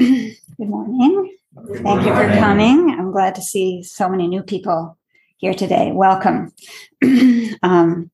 Good 0.00 0.38
morning. 0.60 1.36
Thank 1.54 2.06
you 2.06 2.14
for 2.14 2.26
coming. 2.38 2.96
I'm 2.98 3.12
glad 3.12 3.34
to 3.34 3.42
see 3.42 3.82
so 3.82 4.08
many 4.08 4.28
new 4.28 4.42
people 4.42 4.96
here 5.36 5.52
today. 5.52 5.92
Welcome. 5.92 6.54
um, 7.62 8.10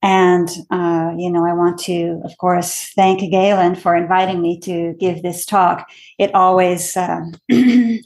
and, 0.00 0.48
uh, 0.70 1.12
you 1.18 1.30
know, 1.30 1.44
I 1.44 1.52
want 1.52 1.80
to, 1.80 2.22
of 2.24 2.38
course, 2.38 2.92
thank 2.96 3.20
Galen 3.30 3.74
for 3.74 3.94
inviting 3.94 4.40
me 4.40 4.58
to 4.60 4.94
give 4.98 5.22
this 5.22 5.44
talk. 5.44 5.86
It 6.18 6.34
always 6.34 6.96
uh, 6.96 7.26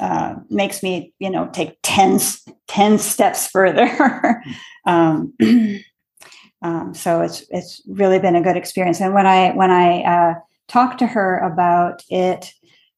uh, 0.00 0.34
makes 0.48 0.82
me, 0.82 1.12
you 1.18 1.28
know, 1.28 1.50
take 1.52 1.76
10, 1.82 2.20
10 2.68 2.98
steps 2.98 3.48
further. 3.48 4.42
um, 4.86 5.34
um, 6.62 6.94
so 6.94 7.20
it's 7.20 7.44
it's 7.50 7.82
really 7.86 8.18
been 8.18 8.34
a 8.36 8.42
good 8.42 8.56
experience. 8.56 9.02
And 9.02 9.12
when 9.12 9.26
I 9.26 9.50
when 9.50 9.70
I 9.70 10.02
uh, 10.04 10.34
talked 10.68 10.98
to 11.00 11.06
her 11.06 11.38
about 11.38 12.02
it, 12.10 12.52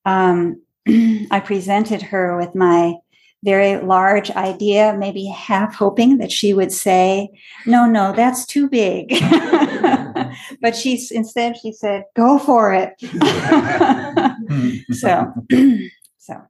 um, 0.05 0.61
I 1.30 1.41
presented 1.45 2.02
her 2.02 2.37
with 2.37 2.55
my 2.55 2.95
very 3.42 3.80
large 3.80 4.30
idea, 4.33 4.95
maybe 4.98 5.24
half 5.27 5.75
hoping 5.75 6.19
that 6.19 6.30
she 6.30 6.52
would 6.52 6.73
say, 6.73 7.30
"No, 7.66 7.87
no, 7.87 8.12
that's 8.12 8.45
too 8.45 8.69
big." 8.69 9.09
but 10.61 10.77
she's 10.77 11.11
instead 11.11 11.56
she 11.56 11.73
said, 11.73 12.05
"Go 12.16 12.38
for 12.38 12.75
it." 12.75 13.01
so, 14.92 15.33
so. 16.19 16.42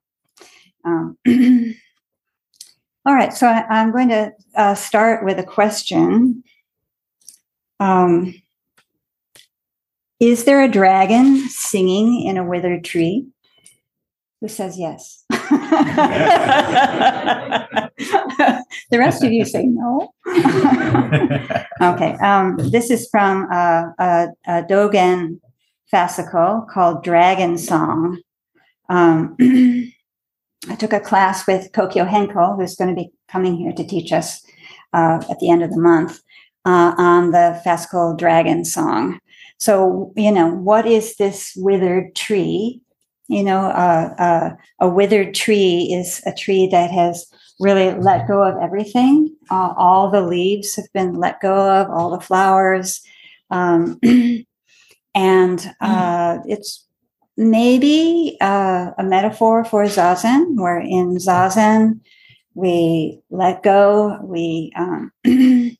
Um, 0.84 1.16
all 3.06 3.14
right, 3.14 3.32
so 3.32 3.46
I, 3.46 3.64
am 3.80 3.92
going 3.92 4.08
to 4.08 4.32
uh, 4.56 4.74
start 4.74 5.24
with 5.24 5.38
a 5.38 5.44
question. 5.44 6.42
Um, 7.78 8.34
is 10.20 10.44
there 10.44 10.62
a 10.62 10.68
dragon 10.68 11.48
singing 11.48 12.22
in 12.22 12.36
a 12.36 12.44
withered 12.44 12.84
tree? 12.84 13.26
Who 14.40 14.48
says 14.48 14.78
yes? 14.78 15.24
the 15.30 15.38
rest 18.92 19.24
of 19.24 19.32
you 19.32 19.44
say 19.44 19.64
no. 19.64 20.12
okay. 21.82 22.14
Um, 22.22 22.56
this 22.70 22.90
is 22.90 23.08
from 23.10 23.50
a, 23.50 23.92
a, 23.98 24.28
a, 24.46 24.62
Dogen 24.62 25.40
fascicle 25.92 26.68
called 26.68 27.02
Dragon 27.02 27.58
Song. 27.58 28.20
Um, 28.88 29.36
I 30.68 30.74
took 30.78 30.92
a 30.92 31.00
class 31.00 31.46
with 31.46 31.72
Kokyo 31.72 32.06
Henkel, 32.06 32.56
who's 32.56 32.76
going 32.76 32.94
to 32.94 33.02
be 33.02 33.10
coming 33.30 33.56
here 33.56 33.72
to 33.72 33.86
teach 33.86 34.12
us 34.12 34.42
uh, 34.92 35.22
at 35.30 35.38
the 35.40 35.50
end 35.50 35.62
of 35.62 35.70
the 35.70 35.80
month 35.80 36.20
uh, 36.64 36.94
on 36.96 37.30
the 37.32 37.60
fascicle 37.64 38.16
Dragon 38.16 38.64
Song. 38.64 39.18
So, 39.60 40.12
you 40.16 40.32
know, 40.32 40.48
what 40.48 40.86
is 40.86 41.16
this 41.16 41.52
withered 41.54 42.16
tree? 42.16 42.80
You 43.28 43.44
know, 43.44 43.66
uh, 43.66 44.14
uh, 44.18 44.50
a 44.80 44.88
withered 44.88 45.34
tree 45.34 45.92
is 45.92 46.22
a 46.26 46.32
tree 46.32 46.66
that 46.72 46.90
has 46.90 47.26
really 47.60 47.92
let 47.92 48.26
go 48.26 48.42
of 48.42 48.56
everything. 48.60 49.36
Uh, 49.50 49.74
all 49.76 50.10
the 50.10 50.22
leaves 50.22 50.74
have 50.76 50.90
been 50.94 51.14
let 51.14 51.40
go 51.40 51.54
of, 51.54 51.90
all 51.90 52.10
the 52.10 52.24
flowers. 52.24 53.02
Um, 53.50 54.00
and 55.14 55.74
uh, 55.80 56.38
it's 56.46 56.86
maybe 57.36 58.38
uh, 58.40 58.92
a 58.96 59.04
metaphor 59.04 59.64
for 59.64 59.84
zazen, 59.84 60.56
where 60.56 60.80
in 60.80 61.16
zazen 61.16 62.00
we 62.54 63.20
let 63.30 63.62
go, 63.62 64.18
we 64.22 64.72
um, 64.74 65.12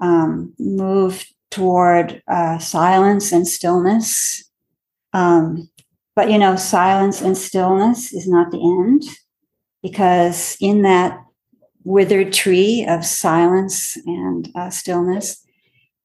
um, 0.00 0.52
move 0.58 1.24
toward 1.52 2.22
uh, 2.26 2.58
silence 2.58 3.30
and 3.30 3.46
stillness. 3.46 4.50
Um, 5.12 5.70
but 6.16 6.30
you 6.30 6.38
know, 6.38 6.56
silence 6.56 7.20
and 7.20 7.36
stillness 7.36 8.12
is 8.12 8.26
not 8.26 8.50
the 8.50 8.58
end 8.58 9.04
because 9.82 10.56
in 10.60 10.82
that 10.82 11.18
withered 11.84 12.32
tree 12.32 12.86
of 12.88 13.04
silence 13.04 13.96
and 14.06 14.48
uh, 14.54 14.70
stillness 14.70 15.44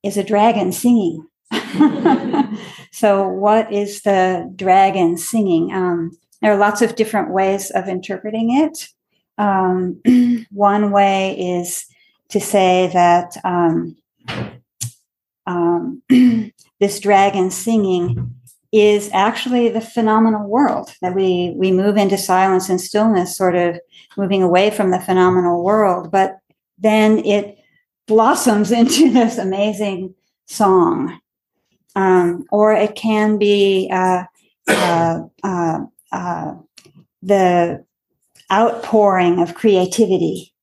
is 0.04 0.18
a 0.18 0.24
dragon 0.24 0.72
singing. 0.72 1.26
so, 2.92 3.28
what 3.28 3.72
is 3.72 4.02
the 4.02 4.52
dragon 4.56 5.18
singing? 5.18 5.72
Um, 5.74 6.18
there 6.42 6.52
are 6.52 6.58
lots 6.58 6.82
of 6.82 6.96
different 6.96 7.32
ways 7.32 7.72
of 7.72 7.88
interpreting 7.88 8.52
it. 8.52 8.90
Um, 9.38 10.02
one 10.52 10.92
way 10.92 11.60
is 11.60 11.86
to 12.30 12.40
say 12.42 12.90
that 12.94 13.38
um, 13.46 13.96
um, 15.48 16.04
this 16.80 17.00
dragon 17.00 17.50
singing 17.50 18.36
is 18.72 19.10
actually 19.14 19.70
the 19.70 19.82
phenomenal 19.82 20.48
world 20.48 20.94
that 21.02 21.16
we 21.16 21.54
we 21.56 21.72
move 21.72 21.98
into 21.98 22.18
silence 22.18 22.70
and 22.70 22.82
stillness 22.82 23.36
sort 23.36 23.56
of 23.56 23.80
moving 24.18 24.44
away 24.44 24.70
from 24.70 24.92
the 24.92 25.00
phenomenal 25.00 25.64
world. 25.64 26.12
But 26.12 26.38
then 26.78 27.26
it 27.26 27.58
blossoms 28.08 28.72
into 28.80 29.12
this 29.12 29.38
amazing 29.38 30.14
song. 30.46 31.20
Um, 31.96 32.46
or 32.52 32.74
it 32.74 32.94
can 32.96 33.40
be 33.40 33.90
uh, 33.92 34.26
uh, 34.68 35.22
uh, 35.44 35.80
uh 36.12 36.54
the 37.24 37.84
outpouring 38.52 39.42
of 39.42 39.56
creativity 39.56 40.54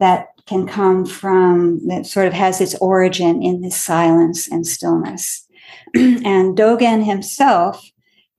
that 0.00 0.28
can 0.46 0.66
come 0.66 1.04
from 1.06 1.86
that 1.86 2.06
sort 2.06 2.26
of 2.26 2.32
has 2.32 2.60
its 2.60 2.74
origin 2.76 3.42
in 3.42 3.60
this 3.60 3.76
silence 3.76 4.50
and 4.50 4.66
stillness. 4.66 5.46
and 5.94 6.56
Dogen 6.56 7.04
himself 7.04 7.82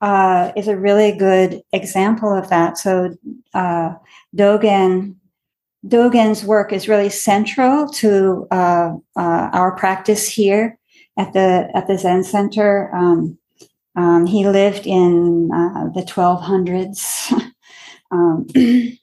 uh, 0.00 0.52
is 0.56 0.68
a 0.68 0.76
really 0.76 1.12
good 1.12 1.62
example 1.72 2.32
of 2.32 2.48
that. 2.50 2.78
So 2.78 3.16
uh, 3.54 3.94
Dogen 4.36 5.16
Dogen's 5.86 6.44
work 6.44 6.72
is 6.72 6.88
really 6.88 7.08
central 7.08 7.88
to 7.88 8.46
uh, 8.52 8.92
uh 9.16 9.50
our 9.52 9.74
practice 9.76 10.28
here 10.28 10.78
at 11.18 11.32
the 11.32 11.68
at 11.74 11.86
the 11.86 11.98
Zen 11.98 12.22
Center. 12.24 12.94
Um, 12.94 13.38
um, 13.96 14.26
he 14.26 14.46
lived 14.46 14.86
in 14.86 15.50
uh, 15.52 15.88
the 15.94 16.02
1200s. 16.02 17.32
um, 18.10 18.46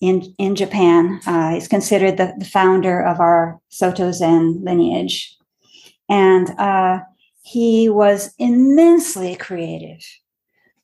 in 0.00 0.34
in 0.38 0.54
Japan. 0.54 1.20
Uh, 1.26 1.54
he's 1.54 1.68
considered 1.68 2.16
the, 2.16 2.34
the, 2.38 2.44
founder 2.44 3.00
of 3.00 3.20
our 3.20 3.58
Soto 3.68 4.12
Zen 4.12 4.62
lineage, 4.62 5.36
and 6.08 6.50
uh, 6.58 7.00
he 7.42 7.88
was 7.88 8.34
immensely 8.38 9.36
creative. 9.36 10.04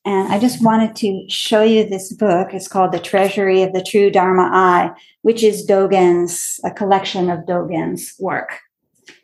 And 0.05 0.33
I 0.33 0.41
just 0.41 0.65
wanted 0.65 0.97
to 0.97 1.25
show 1.29 1.63
you 1.63 1.89
this 1.89 2.13
book. 2.13 2.53
It's 2.53 2.67
called 2.67 2.91
The 2.91 2.99
Treasury 2.99 3.63
of 3.63 3.73
the 3.73 3.85
True 3.85 4.11
Dharma 4.11 4.51
Eye, 4.53 4.91
which 5.23 5.45
is 5.45 5.67
Dogen's 5.67 6.59
a 6.65 6.73
collection 6.73 7.31
of 7.31 7.41
Dogen's 7.41 8.15
work. 8.19 8.59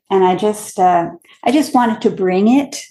And 0.08 0.24
I 0.24 0.36
just 0.36 0.78
uh, 0.78 1.10
I 1.44 1.52
just 1.52 1.74
wanted 1.74 2.00
to 2.02 2.10
bring 2.10 2.48
it 2.48 2.82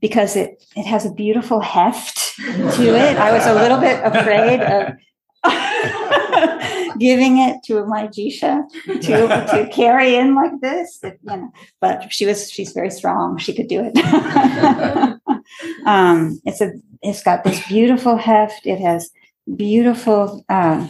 because 0.00 0.36
it 0.36 0.64
it 0.76 0.86
has 0.86 1.04
a 1.04 1.12
beautiful 1.12 1.60
heft 1.60 2.36
to 2.36 2.94
it. 2.94 3.16
I 3.16 3.32
was 3.32 3.46
a 3.46 3.54
little 3.54 3.78
bit 3.78 4.00
afraid 4.04 4.60
of 4.60 4.94
giving 6.98 7.38
it 7.38 7.62
to 7.64 7.84
my 7.86 8.06
Jisha 8.08 8.68
to, 8.84 9.00
to 9.02 9.68
carry 9.72 10.14
in 10.14 10.34
like 10.34 10.60
this. 10.60 11.00
you 11.02 11.12
know, 11.24 11.52
but 11.80 12.12
she 12.12 12.26
was 12.26 12.50
she's 12.50 12.72
very 12.72 12.90
strong. 12.90 13.38
She 13.38 13.54
could 13.54 13.68
do 13.68 13.82
it. 13.84 13.96
um, 15.86 16.40
it's 16.44 16.60
a 16.60 16.72
it's 17.02 17.22
got 17.22 17.44
this 17.44 17.66
beautiful 17.68 18.16
heft. 18.16 18.66
It 18.66 18.80
has 18.80 19.10
beautiful 19.56 20.44
uh, 20.48 20.88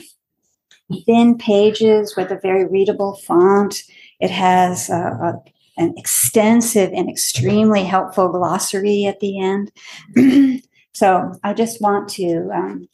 thin 1.04 1.36
pages 1.36 2.16
with 2.16 2.30
a 2.30 2.40
very 2.40 2.66
readable 2.66 3.16
font. 3.16 3.82
It 4.20 4.30
has 4.30 4.88
a, 4.88 5.34
an 5.76 5.94
extensive 5.96 6.92
and 6.92 7.10
extremely 7.10 7.84
helpful 7.84 8.28
glossary 8.28 9.04
at 9.04 9.20
the 9.20 9.40
end. 9.40 9.72
so 10.94 11.32
I 11.42 11.52
just 11.52 11.82
want 11.82 12.08
to 12.10 12.48
um, 12.54 12.88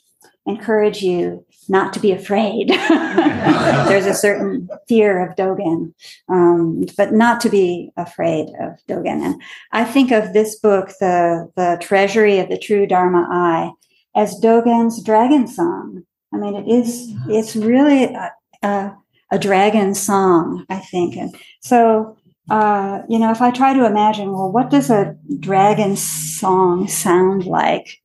encourage 0.46 1.02
you 1.02 1.44
not 1.68 1.92
to 1.92 2.00
be 2.00 2.12
afraid. 2.12 2.68
There's 2.88 4.06
a 4.06 4.14
certain 4.14 4.68
fear 4.88 5.26
of 5.26 5.36
Dogen, 5.36 5.94
um, 6.28 6.84
but 6.96 7.12
not 7.12 7.40
to 7.42 7.48
be 7.48 7.90
afraid 7.96 8.48
of 8.60 8.78
Dogen. 8.88 9.22
And 9.22 9.42
I 9.72 9.84
think 9.84 10.10
of 10.10 10.32
this 10.32 10.58
book, 10.58 10.90
the 11.00 11.50
the 11.56 11.78
Treasury 11.80 12.38
of 12.38 12.48
the 12.48 12.58
True 12.58 12.86
Dharma 12.86 13.28
Eye, 13.30 13.70
as 14.14 14.40
Dogen's 14.40 15.02
dragon 15.02 15.46
song. 15.46 16.04
I 16.32 16.38
mean, 16.38 16.54
it 16.54 16.68
is 16.68 17.12
it's 17.28 17.54
really 17.54 18.04
a, 18.04 18.32
a, 18.62 18.96
a 19.32 19.38
dragon 19.38 19.94
song, 19.94 20.64
I 20.68 20.78
think. 20.78 21.16
And 21.16 21.34
so, 21.60 22.16
uh, 22.50 23.02
you 23.08 23.18
know, 23.18 23.30
if 23.30 23.42
I 23.42 23.50
try 23.50 23.74
to 23.74 23.86
imagine, 23.86 24.32
well, 24.32 24.50
what 24.50 24.70
does 24.70 24.90
a 24.90 25.16
dragon 25.38 25.96
song 25.96 26.88
sound 26.88 27.46
like? 27.46 28.00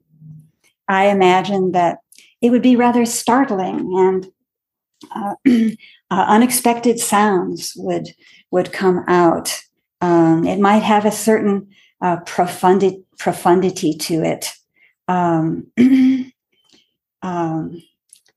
I 0.88 1.07
imagine 1.07 1.71
that 1.74 2.00
it 2.42 2.50
would 2.50 2.62
be 2.62 2.75
rather 2.75 3.06
startling 3.06 3.94
and 3.98 4.28
uh, 5.16 5.36
uh, 6.12 6.25
unexpected 6.28 7.00
sounds 7.00 7.74
would 7.75 8.10
would 8.51 8.72
come 8.72 9.04
out. 9.07 9.62
Um, 10.01 10.45
it 10.45 10.60
might 10.60 10.84
have 10.84 11.06
a 11.06 11.12
certain 11.12 11.69
uh, 12.01 12.18
profundity, 12.25 13.04
profundity 13.18 13.94
to 13.94 14.24
it. 14.24 14.51
Um, 15.07 15.68
um, 17.22 17.84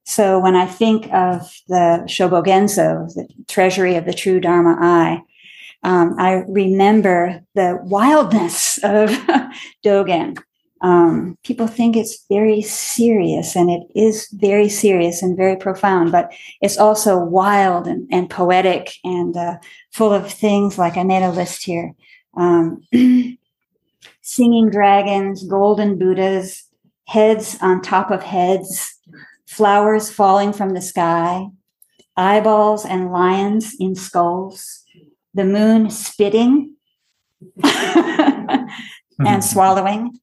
so 0.04 0.40
when 0.40 0.56
I 0.56 0.66
think 0.66 1.04
of 1.12 1.52
the 1.68 2.02
Shobogenzo, 2.06 3.14
the 3.14 3.28
treasury 3.46 3.96
of 3.96 4.06
the 4.06 4.12
true 4.12 4.40
Dharma 4.40 4.76
eye, 4.80 5.22
um, 5.82 6.16
I 6.18 6.42
remember 6.48 7.42
the 7.54 7.78
wildness 7.82 8.78
of 8.82 9.10
Dogen. 9.84 10.38
Um, 10.82 11.36
people 11.44 11.66
think 11.66 11.96
it's 11.96 12.24
very 12.30 12.62
serious, 12.62 13.54
and 13.54 13.70
it 13.70 13.82
is 13.94 14.28
very 14.32 14.68
serious 14.68 15.22
and 15.22 15.36
very 15.36 15.56
profound, 15.56 16.10
but 16.10 16.32
it's 16.62 16.78
also 16.78 17.18
wild 17.18 17.86
and, 17.86 18.08
and 18.10 18.30
poetic 18.30 18.94
and 19.04 19.36
uh, 19.36 19.58
full 19.92 20.12
of 20.12 20.32
things 20.32 20.78
like 20.78 20.96
I 20.96 21.02
made 21.02 21.22
a 21.22 21.32
list 21.32 21.64
here 21.64 21.94
um, 22.36 22.82
singing 24.22 24.70
dragons, 24.70 25.44
golden 25.44 25.98
Buddhas, 25.98 26.64
heads 27.06 27.58
on 27.60 27.82
top 27.82 28.10
of 28.10 28.22
heads, 28.22 28.98
flowers 29.46 30.10
falling 30.10 30.52
from 30.52 30.70
the 30.70 30.80
sky, 30.80 31.46
eyeballs 32.16 32.84
and 32.84 33.12
lions 33.12 33.74
in 33.80 33.94
skulls, 33.94 34.84
the 35.34 35.44
moon 35.44 35.90
spitting 35.90 36.74
and 37.62 39.44
swallowing. 39.44 40.18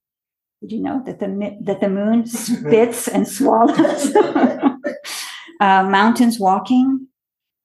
Did 0.62 0.72
you 0.72 0.82
know 0.82 1.04
that 1.06 1.20
the 1.20 1.58
that 1.62 1.82
the 1.82 1.90
moon 1.90 2.26
spits 2.26 3.08
and 3.08 3.28
swallows? 3.28 4.16
uh, 4.16 5.84
mountains 5.84 6.40
walking, 6.40 7.08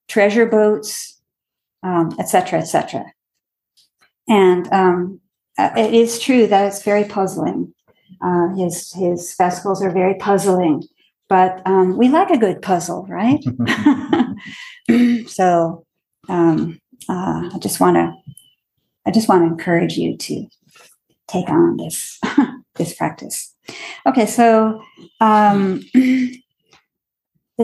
treasure 0.09 0.47
boats, 0.47 1.21
etc., 2.19 2.59
um, 2.59 2.63
etc. 2.63 3.01
Et 3.01 3.13
and 4.29 4.73
um, 4.73 5.21
uh, 5.59 5.71
it 5.77 5.95
is 5.95 6.19
true 6.19 6.47
that 6.47 6.67
it's 6.67 6.83
very 6.83 7.05
puzzling. 7.05 7.73
Uh, 8.21 8.49
his 8.55 8.93
his 8.93 9.35
fascicles 9.35 9.83
are 9.83 9.91
very 9.91 10.15
puzzling 10.15 10.83
but 11.33 11.63
um, 11.65 11.97
we 11.97 12.11
like 12.11 12.29
a 12.29 12.37
good 12.37 12.61
puzzle, 12.61 13.07
right? 13.09 13.43
so 15.27 15.87
um, 16.29 16.79
uh, 17.09 17.49
I 17.55 17.59
just 17.59 17.81
want 17.81 17.97
to 17.97 18.13
I 19.07 19.11
just 19.13 19.31
want 19.31 19.41
to 19.41 19.47
encourage 19.47 19.97
you 19.97 20.19
to 20.19 20.47
take 21.29 21.49
on 21.49 21.79
this 21.79 22.21
this 22.77 22.95
practice. 22.95 23.55
Okay, 24.07 24.27
so 24.27 24.83
um, 25.21 25.83
the 25.95 26.41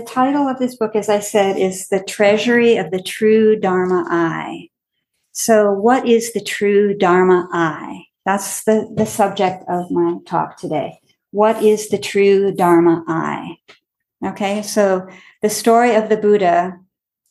title 0.06 0.49
of 0.49 0.58
this 0.58 0.76
book, 0.76 0.94
as 0.94 1.08
I 1.08 1.20
said, 1.20 1.56
is 1.56 1.88
"The 1.88 2.02
Treasury 2.02 2.76
of 2.76 2.90
the 2.90 3.02
True 3.02 3.58
Dharma 3.58 4.06
Eye." 4.08 4.69
So, 5.32 5.72
what 5.72 6.06
is 6.08 6.32
the 6.32 6.40
true 6.40 6.94
Dharma 6.94 7.49
eye? 7.52 8.06
That's 8.25 8.64
the, 8.64 8.93
the 8.96 9.06
subject 9.06 9.64
of 9.69 9.90
my 9.90 10.16
talk 10.26 10.56
today 10.56 11.00
what 11.31 11.62
is 11.62 11.88
the 11.88 11.99
true 11.99 12.52
Dharma 12.52 13.04
eye? 13.06 13.58
Okay, 14.25 14.62
so 14.62 15.06
the 15.43 15.50
story 15.50 15.94
of 15.94 16.08
the 16.08 16.16
Buddha, 16.16 16.78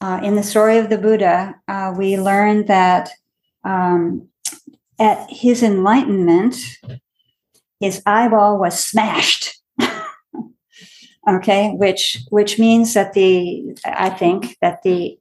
uh, 0.02 0.20
in 0.24 0.36
the 0.36 0.44
story 0.44 0.78
of 0.78 0.90
the 0.90 0.98
Buddha, 0.98 1.56
uh, 1.68 1.94
we 1.98 2.18
learn 2.18 2.66
that 2.68 3.10
um, 3.64 4.30
at 5.00 5.30
his 5.30 5.64
enlightenment, 5.64 6.56
his 7.80 8.02
eyeball 8.06 8.60
was 8.60 8.84
smashed. 8.84 9.62
okay, 11.30 11.72
which 11.76 12.20
which 12.30 12.60
means 12.60 12.94
that 12.94 13.14
the 13.14 13.78
I 13.86 14.10
think 14.10 14.58
that 14.62 14.84
the 14.84 15.18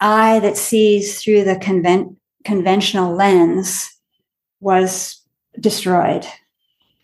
eye 0.00 0.38
that 0.40 0.56
sees 0.56 1.22
through 1.22 1.44
the 1.44 1.56
conven- 1.56 2.16
conventional 2.44 3.14
lens 3.14 3.90
was 4.60 5.22
destroyed 5.58 6.26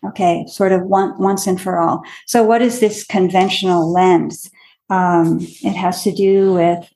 Okay, 0.05 0.45
sort 0.47 0.71
of 0.71 0.83
one, 0.83 1.19
once 1.19 1.47
and 1.47 1.59
for 1.59 1.79
all. 1.79 2.03
So, 2.27 2.43
what 2.43 2.61
is 2.61 2.79
this 2.79 3.03
conventional 3.03 3.91
lens? 3.91 4.49
Um, 4.89 5.39
it 5.41 5.75
has 5.75 6.03
to 6.03 6.11
do 6.11 6.53
with 6.53 6.89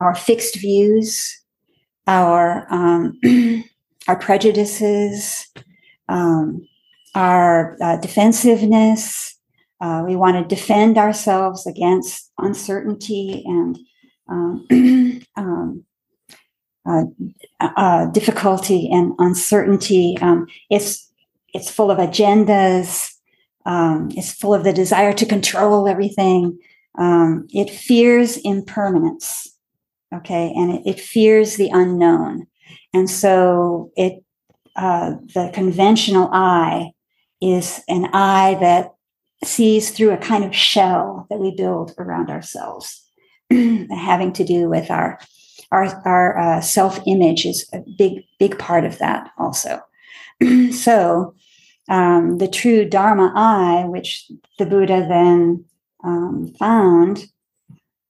our 0.00 0.14
fixed 0.14 0.56
views, 0.56 1.40
our 2.06 2.66
um, 2.70 3.18
our 4.08 4.16
prejudices, 4.16 5.48
um, 6.08 6.66
our 7.14 7.76
uh, 7.82 7.96
defensiveness. 7.96 9.36
Uh, 9.80 10.02
we 10.06 10.16
want 10.16 10.36
to 10.36 10.54
defend 10.54 10.98
ourselves 10.98 11.66
against 11.66 12.32
uncertainty 12.38 13.44
and 13.46 13.78
um, 14.28 14.66
um, 15.36 15.84
uh, 16.88 17.04
uh, 17.60 18.06
difficulty 18.06 18.88
and 18.90 19.12
uncertainty. 19.18 20.16
Um, 20.20 20.46
it's 20.70 21.10
it's 21.54 21.70
full 21.70 21.90
of 21.90 21.98
agendas. 21.98 23.12
Um, 23.66 24.08
it's 24.12 24.32
full 24.32 24.54
of 24.54 24.64
the 24.64 24.72
desire 24.72 25.12
to 25.12 25.26
control 25.26 25.86
everything. 25.88 26.58
Um, 26.98 27.46
it 27.50 27.70
fears 27.70 28.38
impermanence, 28.38 29.54
okay, 30.14 30.52
and 30.56 30.74
it, 30.74 30.82
it, 30.86 31.00
fears 31.00 31.56
the 31.56 31.68
unknown, 31.68 32.46
and 32.94 33.08
so 33.08 33.92
it 33.96 34.24
uh, 34.78 35.16
the 35.34 35.50
conventional 35.52 36.30
eye 36.32 36.92
is 37.42 37.82
an 37.88 38.06
eye 38.12 38.56
that 38.60 38.94
sees 39.44 39.90
through 39.90 40.12
a 40.12 40.18
kind 40.18 40.44
of 40.44 40.54
shell 40.54 41.26
that 41.30 41.38
we 41.38 41.54
build 41.54 41.94
around 41.98 42.30
ourselves, 42.30 43.04
having 43.50 44.32
to 44.32 44.44
do 44.44 44.68
with 44.68 44.90
our 44.90 45.18
our, 45.70 45.84
our 46.06 46.38
uh, 46.38 46.60
self 46.60 47.00
image 47.06 47.44
is 47.44 47.68
a 47.72 47.82
big 47.98 48.22
big 48.38 48.58
part 48.58 48.84
of 48.84 48.98
that 48.98 49.30
also. 49.36 49.80
so 50.72 51.34
um, 51.88 52.38
the 52.38 52.48
true 52.48 52.84
Dharma 52.84 53.32
eye, 53.34 53.84
which 53.86 54.30
the 54.58 54.66
Buddha 54.66 55.06
then 55.08 55.64
um, 56.04 56.54
found, 56.58 57.26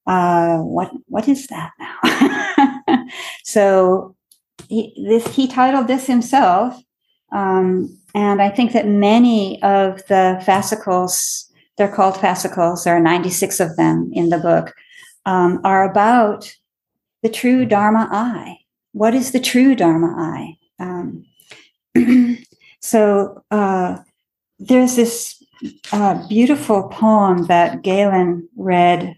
uh, 0.05 0.57
what 0.59 0.91
what 1.07 1.27
is 1.27 1.47
that 1.47 1.71
now? 1.79 3.05
so 3.43 4.15
he, 4.67 4.93
this 5.07 5.27
he 5.35 5.47
titled 5.47 5.87
this 5.87 6.07
himself, 6.07 6.75
um, 7.31 7.97
and 8.13 8.41
I 8.41 8.49
think 8.49 8.73
that 8.73 8.87
many 8.87 9.61
of 9.63 10.05
the 10.07 10.41
fascicles, 10.45 11.51
they're 11.77 11.93
called 11.93 12.17
fascicles. 12.17 12.83
There 12.83 12.95
are 12.95 12.99
ninety 12.99 13.29
six 13.29 13.59
of 13.59 13.75
them 13.77 14.09
in 14.13 14.29
the 14.29 14.39
book, 14.39 14.73
um, 15.25 15.61
are 15.63 15.89
about 15.89 16.55
the 17.23 17.29
true 17.29 17.65
Dharma 17.65 18.07
eye. 18.11 18.57
What 18.91 19.13
is 19.13 19.31
the 19.31 19.39
true 19.39 19.75
Dharma 19.75 20.15
eye? 20.17 20.57
Um, 20.79 21.25
So 22.81 23.43
uh, 23.51 23.97
there's 24.57 24.95
this 24.95 25.43
uh, 25.91 26.27
beautiful 26.27 26.87
poem 26.89 27.45
that 27.47 27.81
Galen 27.81 28.49
read 28.55 29.17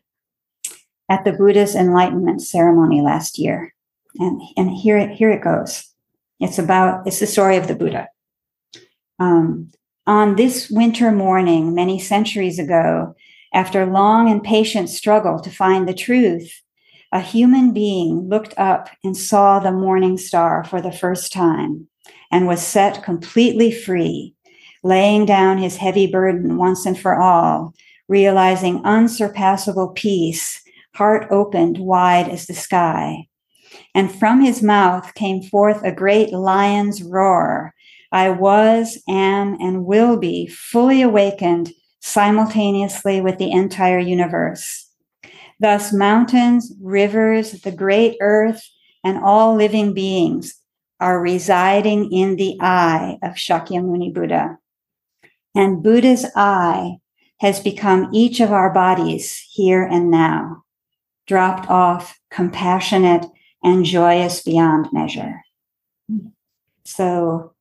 at 1.10 1.24
the 1.24 1.34
Buddha's 1.34 1.76
enlightenment 1.76 2.42
ceremony 2.42 3.02
last 3.02 3.38
year, 3.38 3.71
and 4.16 4.42
and 4.58 4.72
here 4.72 4.98
it 4.98 5.12
here 5.12 5.32
it 5.32 5.44
goes. 5.44 5.86
It's 6.40 6.60
about 6.60 7.08
it's 7.08 7.20
the 7.20 7.28
story 7.28 7.58
of 7.58 7.68
the 7.68 7.76
Buddha. 7.76 8.08
Um, 9.20 9.72
on 10.08 10.36
this 10.36 10.70
winter 10.70 11.12
morning, 11.12 11.76
many 11.76 12.00
centuries 12.00 12.58
ago, 12.58 13.16
after 13.54 13.86
long 13.86 14.30
and 14.30 14.44
patient 14.44 14.90
struggle 14.90 15.40
to 15.40 15.50
find 15.50 15.88
the 15.88 15.94
truth, 15.94 16.62
a 17.12 17.20
human 17.20 17.74
being 17.74 18.28
looked 18.30 18.54
up 18.58 18.90
and 19.04 19.16
saw 19.16 19.60
the 19.60 19.72
morning 19.72 20.18
star 20.18 20.64
for 20.64 20.82
the 20.82 20.92
first 20.92 21.32
time 21.32 21.88
and 22.32 22.48
was 22.48 22.66
set 22.66 23.04
completely 23.04 23.72
free, 23.72 24.34
laying 24.84 25.26
down 25.26 25.58
his 25.58 25.76
heavy 25.76 26.08
burden 26.08 26.58
once 26.58 26.86
and 26.86 26.98
for 26.98 27.22
all, 27.22 27.74
realizing 28.08 28.84
unsurpassable 28.86 29.90
peace, 29.90 30.62
heart 30.96 31.28
opened 31.30 31.78
wide 31.78 32.30
as 32.30 32.48
the 32.48 32.54
sky. 32.54 33.28
And 33.94 34.14
from 34.14 34.42
his 34.42 34.64
mouth 34.64 35.14
came 35.14 35.42
forth 35.44 35.84
a 35.84 35.92
great 35.92 36.32
lion's 36.32 37.04
roar. 37.04 37.74
I 38.12 38.30
was, 38.30 39.02
am, 39.08 39.58
and 39.60 39.86
will 39.86 40.18
be 40.18 40.48
fully 40.48 41.02
awakened 41.02 41.72
simultaneously 42.00 43.22
with 43.22 43.38
the 43.38 43.52
entire 43.52 44.00
universe. 44.00 44.90
Thus, 45.60 45.94
mountains, 45.94 46.74
rivers, 46.82 47.62
the 47.62 47.72
great 47.72 48.18
earth, 48.20 48.64
and 49.04 49.18
all 49.24 49.56
living 49.56 49.94
beings 49.94 50.56
are 51.00 51.22
residing 51.22 52.12
in 52.12 52.36
the 52.36 52.58
eye 52.60 53.18
of 53.24 53.34
Shakyamuni 53.34 54.14
Buddha. 54.14 54.58
And 55.56 55.84
Buddha's 55.84 56.26
eye 56.36 56.98
has 57.40 57.60
become 57.60 58.10
each 58.14 58.40
of 58.40 58.52
our 58.52 58.72
bodies 58.72 59.44
here 59.52 59.84
and 59.84 60.12
now, 60.12 60.64
dropped 61.28 61.70
off, 61.70 62.20
compassionate, 62.30 63.26
and 63.64 63.86
joyous 63.86 64.42
beyond 64.42 64.88
measure. 64.92 65.42
So 66.84 67.54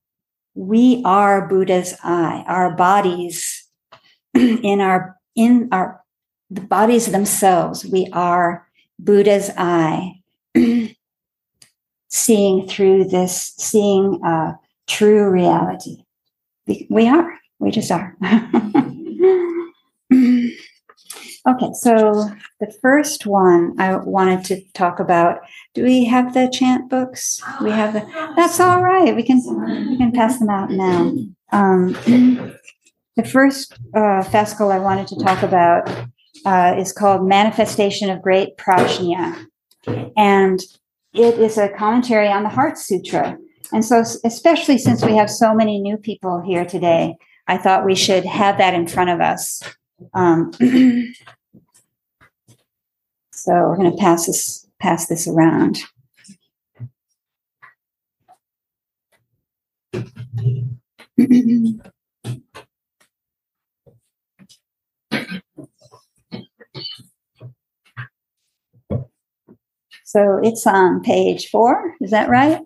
we 0.55 1.03
are 1.05 1.49
Buddha's 1.49 1.95
eye, 2.03 2.45
our 2.47 2.75
bodies 2.75 3.69
in 4.35 4.81
our 4.81 5.17
in 5.37 5.69
our 5.73 6.01
the 6.51 6.61
bodies 6.61 7.07
themselves, 7.13 7.87
we 7.87 8.09
are 8.13 8.67
Buddha's 8.99 9.51
eye 9.57 10.21
seeing 12.09 12.67
through 12.67 13.05
this, 13.05 13.55
seeing 13.57 14.21
uh, 14.25 14.55
true 14.89 15.31
reality. 15.31 16.05
We 16.89 17.09
are. 17.09 17.39
We 17.59 17.71
just 17.71 17.91
are. 17.91 18.17
okay, 21.47 21.71
so 21.75 22.31
the 22.61 22.73
first 22.83 23.27
one 23.27 23.75
I 23.79 23.97
wanted 23.97 24.45
to 24.47 24.63
talk 24.73 25.01
about. 25.01 25.41
Do 25.75 25.85
we 25.85 26.05
have 26.07 26.35
the 26.35 26.49
chant 26.53 26.91
books? 26.91 27.43
We 27.63 27.71
have 27.71 27.93
the. 27.93 28.01
That's 28.37 28.61
all 28.61 28.83
right. 28.83 29.15
We 29.15 29.23
can 29.23 29.43
we 29.91 29.97
can 29.97 30.13
pass 30.13 30.39
them 30.39 30.51
out 30.51 30.71
now. 30.71 31.15
Um, 31.53 31.93
the 33.17 33.25
first 33.25 33.75
uh, 33.95 34.25
I 34.33 34.79
wanted 34.79 35.07
to 35.09 35.17
talk 35.17 35.43
about 35.43 35.89
uh, 36.45 36.75
is 36.79 36.93
called 36.93 37.27
Manifestation 37.27 38.11
of 38.11 38.23
Great 38.23 38.57
Prajna. 38.57 39.47
And 40.17 40.61
it 41.13 41.39
is 41.39 41.59
a 41.59 41.69
commentary 41.69 42.29
on 42.29 42.43
the 42.43 42.49
Heart 42.49 42.79
Sutra. 42.79 43.37
And 43.73 43.85
so, 43.85 44.05
especially 44.25 44.79
since 44.79 45.05
we 45.05 45.17
have 45.17 45.31
so 45.31 45.55
many 45.55 45.81
new 45.81 45.97
people 45.97 46.43
here 46.45 46.65
today, 46.65 47.17
I 47.47 47.57
thought 47.57 47.85
we 47.85 47.95
should 47.95 48.25
have 48.25 48.59
that 48.59 48.75
in 48.75 48.87
front 48.87 49.11
of 49.11 49.21
us. 49.21 49.63
Um, 50.15 50.53
so 53.33 53.53
we're 53.53 53.77
going 53.77 53.91
to 53.91 53.97
pass 53.97 54.27
this 54.27 54.67
pass 54.81 55.07
this 55.07 55.29
around. 55.29 55.79
So 70.11 70.41
it's 70.43 70.67
on 70.67 71.03
page 71.03 71.51
four. 71.51 71.95
Is 72.01 72.11
that 72.11 72.29
right? 72.29 72.61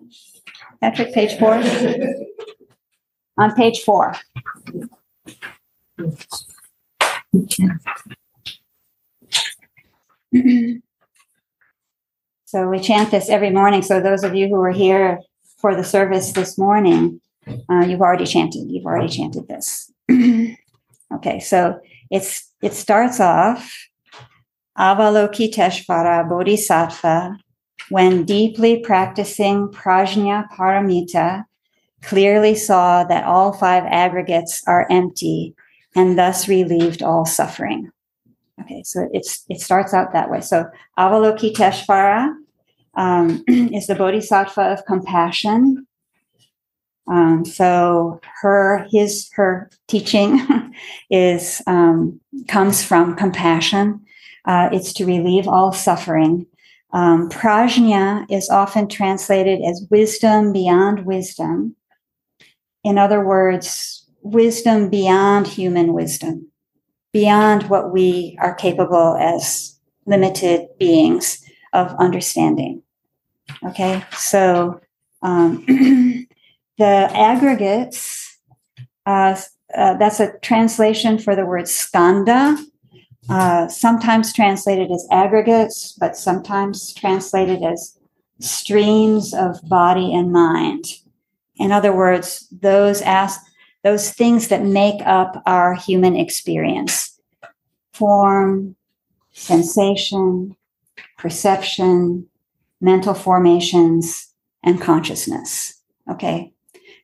Patrick, 0.81 1.13
page 1.13 1.37
four? 1.37 1.53
on 3.37 3.53
page 3.53 3.81
four. 3.81 4.15
so 12.45 12.67
we 12.67 12.79
chant 12.79 13.11
this 13.11 13.29
every 13.29 13.49
morning. 13.49 13.81
So 13.81 13.99
those 13.99 14.23
of 14.23 14.35
you 14.35 14.47
who 14.47 14.55
were 14.55 14.71
here 14.71 15.19
for 15.57 15.75
the 15.75 15.83
service 15.83 16.31
this 16.31 16.57
morning, 16.57 17.21
uh, 17.69 17.85
you've 17.87 18.01
already 18.01 18.25
chanted. 18.25 18.69
You've 18.69 18.85
already 18.85 19.09
chanted 19.09 19.47
this. 19.47 19.91
okay, 21.13 21.39
so 21.39 21.79
it's 22.09 22.51
it 22.61 22.73
starts 22.73 23.19
off 23.19 23.71
Avalokiteshvara 24.77 26.27
Bodhisattva, 26.27 27.37
when 27.89 28.25
deeply 28.25 28.79
practicing 28.79 29.69
Prajna 29.69 30.49
Paramita, 30.49 31.45
clearly 32.01 32.55
saw 32.55 33.03
that 33.03 33.23
all 33.23 33.53
five 33.53 33.83
aggregates 33.85 34.61
are 34.67 34.87
empty 34.89 35.55
and 35.95 36.17
thus 36.17 36.47
relieved 36.47 37.01
all 37.01 37.25
suffering. 37.25 37.91
Okay, 38.61 38.83
so 38.83 39.09
it's 39.13 39.45
it 39.49 39.59
starts 39.59 39.93
out 39.93 40.13
that 40.13 40.29
way. 40.29 40.41
So 40.41 40.65
Avalokiteshvara 40.97 42.33
um, 42.95 43.43
is 43.47 43.87
the 43.87 43.95
Bodhisattva 43.95 44.61
of 44.61 44.85
compassion. 44.85 45.85
Um, 47.07 47.45
so 47.45 48.19
her 48.41 48.87
his 48.91 49.29
her 49.33 49.69
teaching 49.87 50.39
is 51.09 51.61
um, 51.67 52.19
comes 52.47 52.83
from 52.83 53.15
compassion 53.15 54.05
uh, 54.45 54.69
it's 54.71 54.93
to 54.93 55.05
relieve 55.05 55.47
all 55.47 55.71
suffering. 55.71 56.45
Um, 56.93 57.29
prajna 57.29 58.25
is 58.29 58.49
often 58.49 58.87
translated 58.87 59.59
as 59.61 59.85
wisdom 59.89 60.53
beyond 60.53 61.05
wisdom. 61.05 61.75
In 62.83 62.97
other 62.97 63.25
words, 63.25 64.04
wisdom 64.25 64.89
beyond 64.89 65.47
human 65.47 65.93
wisdom, 65.93 66.51
beyond 67.13 67.69
what 67.69 67.93
we 67.93 68.35
are 68.41 68.55
capable 68.55 69.15
as 69.19 69.79
limited 70.07 70.67
beings 70.79 71.43
of 71.73 71.93
understanding. 71.99 72.81
Okay, 73.63 74.03
so 74.17 74.81
um, 75.21 75.63
the 76.77 77.09
aggregates, 77.13 78.39
uh, 79.05 79.39
uh, 79.77 79.93
that's 79.97 80.19
a 80.19 80.37
translation 80.39 81.19
for 81.19 81.35
the 81.35 81.45
word 81.45 81.65
skandha, 81.65 82.57
uh, 83.29 83.67
sometimes 83.67 84.33
translated 84.33 84.91
as 84.91 85.07
aggregates, 85.11 85.93
but 85.99 86.17
sometimes 86.17 86.93
translated 86.95 87.61
as 87.63 87.97
streams 88.39 89.35
of 89.35 89.61
body 89.69 90.13
and 90.13 90.31
mind. 90.31 90.85
In 91.57 91.71
other 91.71 91.95
words, 91.95 92.47
those 92.51 93.01
as, 93.05 93.37
those 93.85 94.11
things 94.11 94.47
that 94.47 94.63
make 94.63 94.99
up 95.05 95.43
our 95.45 95.75
human 95.75 96.17
experience 96.17 97.21
form, 97.93 98.75
sensation, 99.31 100.55
perception, 101.17 102.27
mental 102.81 103.13
formations, 103.13 104.33
and 104.63 104.81
consciousness. 104.81 105.79
Okay. 106.09 106.51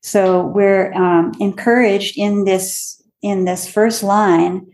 So 0.01 0.47
we're 0.47 0.91
um, 0.93 1.31
encouraged 1.39 2.17
in 2.17 2.45
this 2.45 3.01
in 3.21 3.45
this 3.45 3.67
first 3.67 4.01
line 4.01 4.65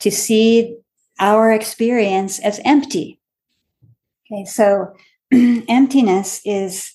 to 0.00 0.10
see 0.10 0.76
our 1.18 1.50
experience 1.50 2.38
as 2.40 2.60
empty. 2.66 3.18
Okay, 4.30 4.44
so 4.44 4.94
emptiness 5.32 6.42
is 6.44 6.93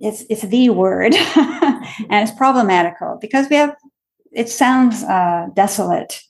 it's 0.00 0.24
it's 0.28 0.42
the 0.42 0.70
word 0.70 1.14
and 1.36 2.28
it's 2.28 2.36
problematical 2.36 3.18
because 3.20 3.48
we 3.48 3.56
have 3.56 3.76
it 4.32 4.48
sounds 4.48 5.02
uh, 5.04 5.46
desolate. 5.54 6.22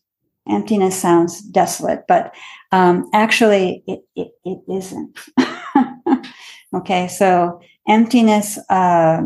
Emptiness 0.49 0.97
sounds 1.01 1.41
desolate 1.41 2.05
but 2.07 2.35
um, 2.73 3.09
actually 3.13 3.83
it, 3.87 4.01
it, 4.15 4.29
it 4.45 4.59
isn't. 4.71 5.19
Okay 6.75 7.09
so 7.09 7.61
emptiness 7.89 8.59
uh, 8.69 9.23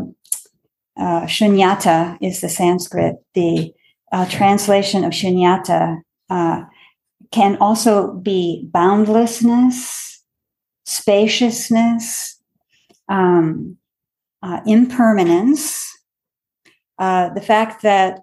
uh, 0.97 1.25
shunyata 1.25 2.17
is 2.21 2.41
the 2.41 2.49
sanskrit. 2.49 3.15
The 3.33 3.73
uh, 4.11 4.25
translation 4.29 5.03
of 5.03 5.11
shunyata 5.11 6.01
uh, 6.29 6.63
can 7.31 7.57
also 7.57 8.13
be 8.13 8.69
boundlessness, 8.71 10.23
spaciousness, 10.85 12.39
um, 13.09 13.77
uh, 14.43 14.61
impermanence, 14.65 15.87
uh, 16.99 17.29
the 17.29 17.41
fact 17.41 17.83
that 17.83 18.19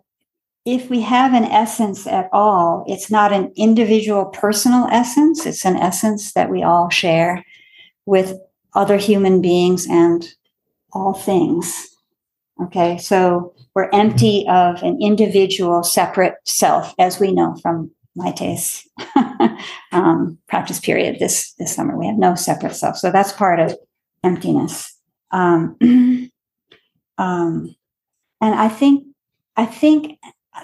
if 0.65 0.91
we 0.91 1.01
have 1.01 1.33
an 1.33 1.45
essence 1.45 2.07
at 2.07 2.29
all, 2.33 2.85
it's 2.87 3.11
not 3.11 3.33
an 3.33 3.53
individual 3.57 4.27
personal 4.27 4.87
essence, 4.91 5.47
it's 5.47 5.65
an 5.65 5.77
essence 5.77 6.33
that 6.35 6.51
we 6.51 6.63
all 6.63 6.91
share 6.91 7.45
with 8.05 8.35
other 8.75 8.97
human 8.97 9.41
beings 9.41 9.87
and 9.89 10.29
all 10.93 11.15
things. 11.15 11.89
Okay, 12.63 12.99
so 12.99 13.55
we're 13.75 13.89
empty 13.93 14.45
of 14.49 14.83
an 14.83 14.99
individual 15.01 15.83
separate 15.83 16.35
self, 16.45 16.93
as 16.99 17.21
we 17.21 17.33
know 17.33 17.57
from 17.63 17.91
Maite's 18.17 18.87
um, 19.93 20.39
practice 20.49 20.81
period 20.81 21.19
this 21.21 21.53
this 21.55 21.75
summer. 21.75 21.97
We 21.97 22.07
have 22.07 22.19
no 22.19 22.35
separate 22.35 22.75
self, 22.75 22.97
so 22.97 23.13
that's 23.13 23.33
part 23.33 23.61
of 23.61 23.77
emptiness. 24.25 24.98
Um, 25.31 25.77
um, 27.19 27.75
and 28.41 28.55
I 28.55 28.69
think 28.69 29.07
I 29.57 29.67
think 29.67 30.19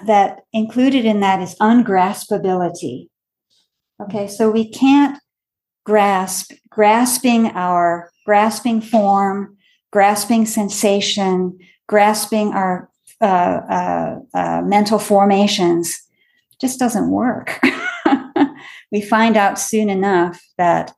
that 0.05 0.41
included 0.53 1.05
in 1.05 1.19
that 1.21 1.41
is 1.41 1.55
ungraspability. 1.55 3.09
Okay, 4.01 4.27
so 4.27 4.49
we 4.49 4.69
can't 4.69 5.19
grasp 5.85 6.51
grasping 6.69 7.47
our 7.47 8.11
grasping 8.25 8.81
form, 8.81 9.55
grasping 9.91 10.45
sensation, 10.45 11.57
grasping 11.87 12.51
our 12.53 12.89
uh, 13.21 13.25
uh, 13.69 14.19
uh, 14.33 14.61
mental 14.63 14.99
formations 14.99 16.01
just 16.59 16.79
doesn't 16.79 17.09
work. 17.09 17.59
we 18.91 19.01
find 19.01 19.37
out 19.37 19.59
soon 19.59 19.89
enough 19.89 20.41
that 20.57 20.93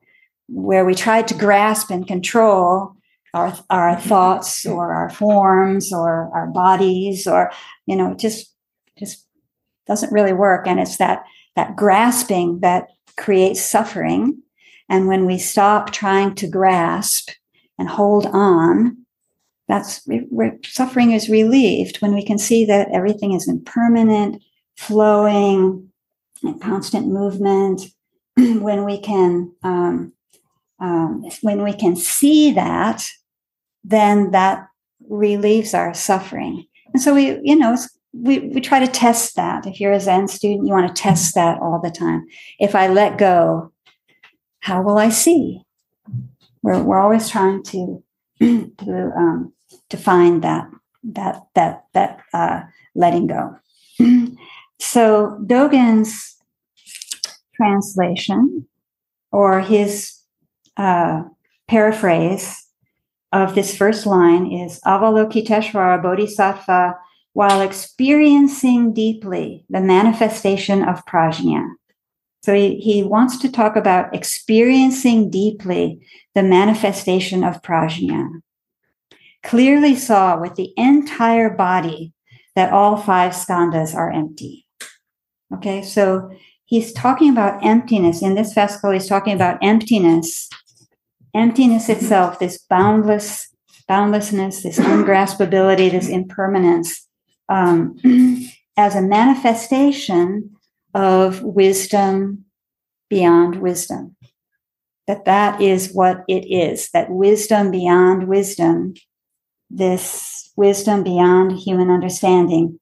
where 0.50 0.86
we 0.86 0.96
try 0.96 1.22
to 1.22 1.34
grasp 1.34 1.92
and 1.92 2.08
control 2.08 2.97
our, 3.34 3.58
our 3.70 3.96
thoughts 4.00 4.66
or 4.66 4.94
our 4.94 5.10
forms 5.10 5.94
or 5.94 6.30
our 6.34 6.48
bodies 6.48 7.28
or 7.28 7.52
you 7.86 7.96
know 7.96 8.16
just 8.16 8.54
just 8.98 9.26
doesn't 9.86 10.12
really 10.12 10.34
work. 10.34 10.68
And 10.68 10.80
it's 10.80 10.98
that 10.98 11.24
that 11.56 11.76
grasping 11.76 12.60
that 12.60 12.88
creates 13.18 13.62
suffering. 13.62 14.42
And 14.90 15.08
when 15.08 15.26
we 15.26 15.38
stop 15.38 15.92
trying 15.92 16.36
to 16.36 16.48
grasp 16.48 17.30
and 17.78 17.90
hold 17.90 18.26
on 18.28 18.98
that's 19.68 20.02
where 20.30 20.58
suffering 20.64 21.12
is 21.12 21.28
relieved 21.28 21.98
when 21.98 22.16
we 22.16 22.24
can 22.24 22.38
see 22.38 22.64
that 22.64 22.88
everything 22.94 23.34
is 23.34 23.50
impermanent 23.50 24.42
flowing 24.78 25.92
constant 26.62 27.08
movement, 27.08 27.82
when 28.38 28.86
we 28.86 29.00
can 29.00 29.52
um, 29.64 30.14
um, 30.80 31.24
when 31.42 31.64
we 31.64 31.74
can 31.74 31.96
see 31.96 32.52
that, 32.52 33.06
then 33.84 34.32
that 34.32 34.68
relieves 35.10 35.74
our 35.74 35.94
suffering. 35.94 36.66
And 36.94 37.02
so 37.02 37.14
we, 37.14 37.40
you 37.44 37.56
know, 37.56 37.78
we, 38.14 38.40
we 38.40 38.62
try 38.62 38.80
to 38.80 38.88
test 38.88 39.36
that. 39.36 39.66
If 39.66 39.80
you're 39.80 39.94
a 39.94 40.00
Zen 40.00 40.28
student, 40.28 40.68
you 40.68 40.74
want 40.74 40.94
to 40.94 41.02
test 41.02 41.36
that 41.36 41.60
all 41.62 41.80
the 41.82 41.92
time. 41.92 42.26
If 42.60 42.76
I 42.76 42.88
let 42.88 43.18
go, 43.18 43.72
how 44.60 44.82
will 44.82 44.98
I 44.98 45.10
see? 45.10 45.62
We're, 46.62 46.82
we're 46.82 47.00
always 47.00 47.30
trying 47.30 47.64
to 47.64 48.04
to 48.40 49.12
um, 49.18 49.54
to 49.90 49.98
find 49.98 50.44
that 50.44 50.70
that 51.04 51.42
that 51.56 51.86
that 51.94 52.20
uh, 52.34 52.62
letting 52.96 53.28
go. 53.28 53.58
so 54.80 55.40
Dogen's 55.44 56.36
translation 57.56 58.68
or 59.32 59.62
his 59.62 60.17
uh, 60.78 61.24
paraphrase 61.68 62.66
of 63.32 63.56
this 63.56 63.76
first 63.76 64.06
line 64.06 64.52
is 64.52 64.80
Avalokiteshvara 64.86 66.02
Bodhisattva 66.02 66.96
while 67.34 67.62
experiencing 67.62 68.94
deeply 68.94 69.66
the 69.70 69.82
manifestation 69.82 70.84
of 70.84 71.06
prajna. 71.06 71.68
So 72.44 72.54
he, 72.54 72.80
he 72.80 73.04
wants 73.04 73.38
to 73.40 73.52
talk 73.52 73.76
about 73.76 74.16
experiencing 74.16 75.30
deeply 75.30 76.00
the 76.34 76.44
manifestation 76.44 77.44
of 77.44 77.62
prajna. 77.62 78.42
Clearly 79.44 79.96
saw 79.96 80.40
with 80.40 80.56
the 80.56 80.74
entire 80.78 81.50
body 81.50 82.14
that 82.56 82.74
all 82.74 82.98
five 82.98 83.34
skandhas 83.34 83.94
are 83.94 84.12
empty. 84.12 84.66
Okay, 85.54 85.82
so 85.82 86.32
he's 86.66 86.92
talking 86.94 87.30
about 87.30 87.64
emptiness. 87.64 88.22
In 88.22 88.36
this 88.36 88.54
fascicle, 88.54 88.94
he's 88.94 89.08
talking 89.08 89.34
about 89.34 89.60
emptiness. 89.62 90.50
Emptiness 91.36 91.90
itself, 91.90 92.40
this 92.40 92.58
boundless, 92.70 93.54
boundlessness, 93.88 94.64
this 94.64 94.80
ungraspability, 94.80 95.92
this 95.92 96.10
impermanence 96.10 97.08
um, 97.50 97.98
as 98.78 98.96
a 98.96 99.02
manifestation 99.02 100.56
of 100.94 101.44
wisdom 101.44 102.46
beyond 103.10 103.62
wisdom. 103.62 104.16
That 105.08 105.26
that 105.26 105.62
is 105.62 105.94
what 105.94 106.24
it 106.28 106.46
is, 106.52 106.90
that 106.92 107.10
wisdom 107.10 107.72
beyond 107.72 108.28
wisdom, 108.28 108.96
this 109.70 110.52
wisdom 110.58 111.04
beyond 111.04 111.54
human 111.54 111.90
understanding 111.90 112.80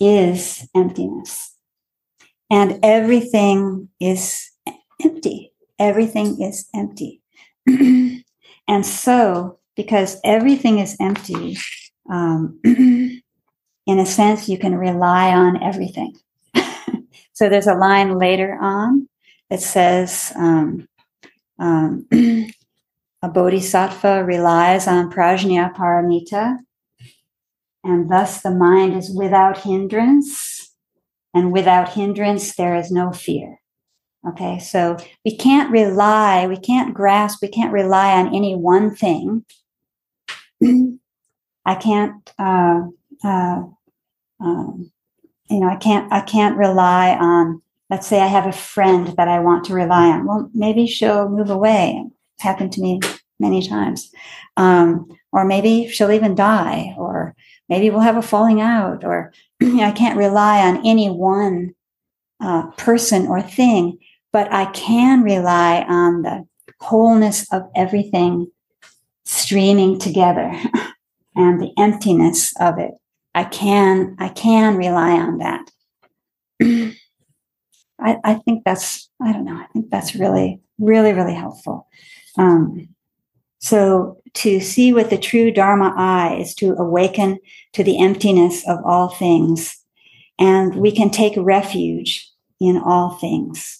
is 0.00 0.66
emptiness. 0.74 1.54
And 2.50 2.80
everything 2.82 3.90
is 4.00 4.50
empty. 5.02 5.52
Everything 5.78 6.40
is 6.40 6.66
empty. 6.74 7.20
And 8.68 8.86
so, 8.86 9.58
because 9.76 10.20
everything 10.24 10.78
is 10.78 10.96
empty, 11.00 11.56
um, 12.10 12.58
in 12.64 13.22
a 13.86 14.06
sense, 14.06 14.48
you 14.48 14.58
can 14.58 14.76
rely 14.76 15.30
on 15.32 15.62
everything. 15.62 16.14
so 17.32 17.48
there's 17.48 17.66
a 17.66 17.74
line 17.74 18.18
later 18.18 18.58
on 18.60 19.08
that 19.50 19.60
says, 19.60 20.32
um, 20.36 20.88
um, 21.58 22.06
a 23.22 23.28
bodhisattva 23.28 24.24
relies 24.24 24.86
on 24.86 25.10
prajna 25.10 25.74
paramita, 25.74 26.58
and 27.84 28.10
thus 28.10 28.42
the 28.42 28.50
mind 28.50 28.94
is 28.94 29.14
without 29.14 29.58
hindrance, 29.58 30.74
and 31.34 31.52
without 31.52 31.90
hindrance, 31.90 32.54
there 32.56 32.76
is 32.76 32.90
no 32.90 33.12
fear. 33.12 33.60
Okay, 34.26 34.58
so 34.58 34.96
we 35.24 35.36
can't 35.36 35.70
rely, 35.70 36.46
we 36.46 36.56
can't 36.56 36.94
grasp, 36.94 37.40
we 37.40 37.48
can't 37.48 37.72
rely 37.72 38.12
on 38.12 38.34
any 38.34 38.54
one 38.54 38.94
thing. 38.94 39.44
I 41.64 41.74
can't 41.76 42.32
uh, 42.38 42.82
uh, 43.24 43.62
um, 44.40 44.90
you 45.50 45.60
know, 45.60 45.68
I 45.68 45.76
can't 45.76 46.12
I 46.12 46.20
can't 46.20 46.56
rely 46.56 47.16
on. 47.16 47.62
Let's 47.90 48.06
say 48.06 48.20
I 48.20 48.26
have 48.26 48.46
a 48.46 48.52
friend 48.52 49.14
that 49.16 49.28
I 49.28 49.38
want 49.40 49.64
to 49.64 49.74
rely 49.74 50.08
on. 50.08 50.26
Well, 50.26 50.50
maybe 50.52 50.86
she'll 50.86 51.28
move 51.28 51.48
away. 51.48 52.04
It's 52.34 52.42
happened 52.42 52.72
to 52.72 52.82
me 52.82 53.00
many 53.40 53.66
times. 53.66 54.10
Um, 54.58 55.08
or 55.32 55.44
maybe 55.44 55.88
she'll 55.88 56.10
even 56.10 56.34
die. 56.34 56.94
Or 56.98 57.34
maybe 57.68 57.88
we'll 57.88 58.00
have 58.00 58.18
a 58.18 58.22
falling 58.22 58.60
out. 58.60 59.04
Or 59.04 59.32
you 59.60 59.72
know, 59.76 59.84
I 59.84 59.92
can't 59.92 60.18
rely 60.18 60.60
on 60.66 60.86
any 60.86 61.08
one 61.08 61.74
uh, 62.40 62.66
person 62.72 63.26
or 63.26 63.40
thing, 63.40 63.98
but 64.32 64.52
I 64.52 64.66
can 64.66 65.22
rely 65.22 65.84
on 65.88 66.22
the 66.22 66.46
wholeness 66.80 67.52
of 67.52 67.62
everything 67.74 68.50
streaming 69.24 69.98
together 69.98 70.52
and 71.36 71.60
the 71.60 71.72
emptiness 71.78 72.54
of 72.60 72.78
it 72.78 72.92
I 73.38 73.44
can 73.44 74.16
I 74.18 74.30
can 74.30 74.76
rely 74.76 75.12
on 75.12 75.38
that. 75.38 75.70
I, 78.00 78.16
I 78.24 78.34
think 78.34 78.64
that's 78.64 79.08
I 79.22 79.32
don't 79.32 79.44
know. 79.44 79.56
I 79.56 79.66
think 79.72 79.90
that's 79.90 80.16
really 80.16 80.60
really 80.80 81.12
really 81.12 81.34
helpful. 81.34 81.86
Um, 82.36 82.88
so 83.60 84.20
to 84.34 84.58
see 84.58 84.92
with 84.92 85.10
the 85.10 85.18
true 85.18 85.52
Dharma 85.52 85.94
eye 85.96 86.38
is 86.40 86.52
to 86.56 86.74
awaken 86.74 87.38
to 87.74 87.84
the 87.84 88.00
emptiness 88.00 88.66
of 88.68 88.78
all 88.84 89.10
things, 89.10 89.84
and 90.36 90.74
we 90.74 90.90
can 90.90 91.08
take 91.08 91.34
refuge 91.36 92.28
in 92.60 92.76
all 92.76 93.18
things. 93.18 93.77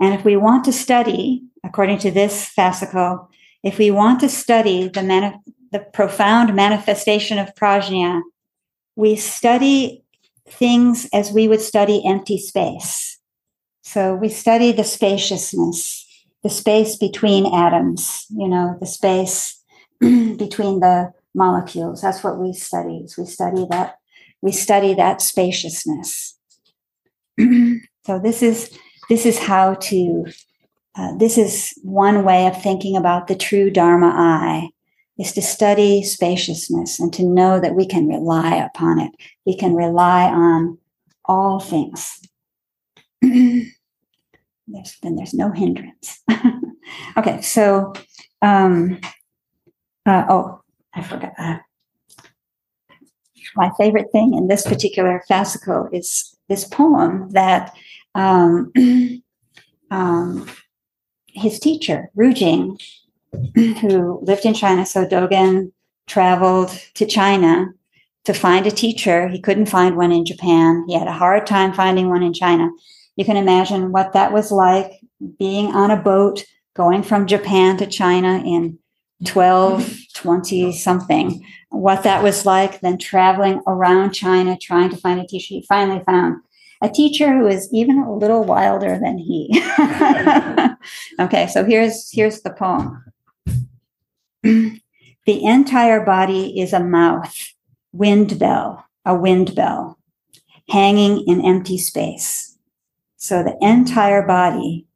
And 0.00 0.14
if 0.14 0.24
we 0.24 0.36
want 0.36 0.64
to 0.64 0.72
study, 0.72 1.42
according 1.64 1.98
to 1.98 2.10
this 2.10 2.52
fascicle, 2.56 3.28
if 3.62 3.78
we 3.78 3.90
want 3.90 4.20
to 4.20 4.28
study 4.28 4.88
the, 4.88 5.02
mani- 5.02 5.38
the 5.72 5.80
profound 5.80 6.54
manifestation 6.54 7.38
of 7.38 7.54
prajna, 7.54 8.22
we 8.96 9.16
study 9.16 10.02
things 10.48 11.08
as 11.12 11.32
we 11.32 11.48
would 11.48 11.60
study 11.60 12.02
empty 12.06 12.38
space. 12.38 13.18
So 13.82 14.14
we 14.14 14.28
study 14.28 14.72
the 14.72 14.84
spaciousness, 14.84 16.06
the 16.42 16.50
space 16.50 16.96
between 16.96 17.52
atoms, 17.52 18.26
you 18.30 18.48
know, 18.48 18.76
the 18.80 18.86
space 18.86 19.62
between 20.00 20.80
the 20.80 21.12
molecules. 21.34 22.02
That's 22.02 22.22
what 22.22 22.38
we 22.38 22.52
study. 22.52 23.06
We 23.16 23.24
study 23.24 23.66
that. 23.70 23.98
We 24.40 24.52
study 24.52 24.94
that 24.94 25.20
spaciousness. 25.20 26.36
so 27.40 28.18
this 28.18 28.42
is 28.42 28.76
this 29.08 29.26
is 29.26 29.38
how 29.38 29.74
to. 29.74 30.26
Uh, 30.94 31.16
this 31.16 31.38
is 31.38 31.78
one 31.82 32.24
way 32.24 32.48
of 32.48 32.60
thinking 32.60 32.96
about 32.96 33.28
the 33.28 33.36
true 33.36 33.70
Dharma 33.70 34.08
eye 34.08 34.68
is 35.18 35.32
to 35.32 35.42
study 35.42 36.02
spaciousness 36.02 36.98
and 37.00 37.12
to 37.12 37.24
know 37.24 37.60
that 37.60 37.74
we 37.74 37.86
can 37.86 38.08
rely 38.08 38.56
upon 38.56 39.00
it. 39.00 39.12
We 39.44 39.56
can 39.56 39.74
rely 39.74 40.24
on 40.24 40.78
all 41.24 41.60
things. 41.60 42.20
there's, 43.22 43.70
then 45.02 45.16
there's 45.16 45.34
no 45.34 45.50
hindrance. 45.50 46.22
okay, 47.16 47.42
so, 47.42 47.92
um, 48.42 49.00
uh, 50.06 50.24
oh, 50.28 50.62
I 50.94 51.02
forgot. 51.02 51.32
Uh, 51.38 51.58
my 53.56 53.70
favorite 53.76 54.12
thing 54.12 54.34
in 54.34 54.46
this 54.46 54.64
particular 54.64 55.22
fascicle 55.28 55.88
is 55.92 56.36
this 56.48 56.64
poem 56.64 57.30
that 57.30 57.74
um, 58.18 58.72
um, 59.90 60.50
his 61.28 61.60
teacher, 61.60 62.10
Rujing, 62.14 62.78
who 63.80 64.20
lived 64.22 64.44
in 64.44 64.54
China. 64.54 64.84
So 64.84 65.06
Dogen 65.06 65.72
traveled 66.06 66.70
to 66.94 67.06
China 67.06 67.68
to 68.24 68.34
find 68.34 68.66
a 68.66 68.70
teacher. 68.70 69.28
He 69.28 69.40
couldn't 69.40 69.66
find 69.66 69.96
one 69.96 70.12
in 70.12 70.26
Japan. 70.26 70.84
He 70.88 70.98
had 70.98 71.06
a 71.06 71.12
hard 71.12 71.46
time 71.46 71.72
finding 71.72 72.08
one 72.08 72.22
in 72.22 72.34
China. 72.34 72.68
You 73.16 73.24
can 73.24 73.36
imagine 73.36 73.92
what 73.92 74.12
that 74.12 74.32
was 74.32 74.50
like 74.50 74.92
being 75.38 75.68
on 75.74 75.90
a 75.90 76.02
boat 76.02 76.44
going 76.74 77.02
from 77.02 77.26
Japan 77.26 77.76
to 77.76 77.86
China 77.86 78.42
in 78.44 78.78
12, 79.26 79.96
20 80.14 80.72
something. 80.72 81.44
What 81.70 82.04
that 82.04 82.22
was 82.22 82.46
like, 82.46 82.80
then 82.80 82.98
traveling 82.98 83.60
around 83.66 84.12
China 84.12 84.56
trying 84.60 84.90
to 84.90 84.96
find 84.96 85.20
a 85.20 85.26
teacher. 85.26 85.54
He 85.54 85.66
finally 85.68 86.02
found 86.04 86.42
a 86.80 86.88
teacher 86.88 87.36
who 87.36 87.46
is 87.46 87.68
even 87.72 87.98
a 87.98 88.14
little 88.14 88.44
wilder 88.44 88.98
than 88.98 89.18
he. 89.18 89.48
okay, 91.20 91.46
so 91.48 91.64
here's 91.64 92.10
here's 92.12 92.42
the 92.42 92.50
poem. 92.50 93.04
the 94.42 94.80
entire 95.26 96.04
body 96.04 96.60
is 96.60 96.72
a 96.72 96.80
mouth, 96.80 97.52
wind 97.92 98.38
bell, 98.38 98.84
a 99.04 99.14
wind 99.14 99.54
bell, 99.54 99.98
hanging 100.68 101.24
in 101.26 101.44
empty 101.44 101.78
space. 101.78 102.56
So 103.16 103.42
the 103.42 103.56
entire 103.60 104.24
body 104.26 104.86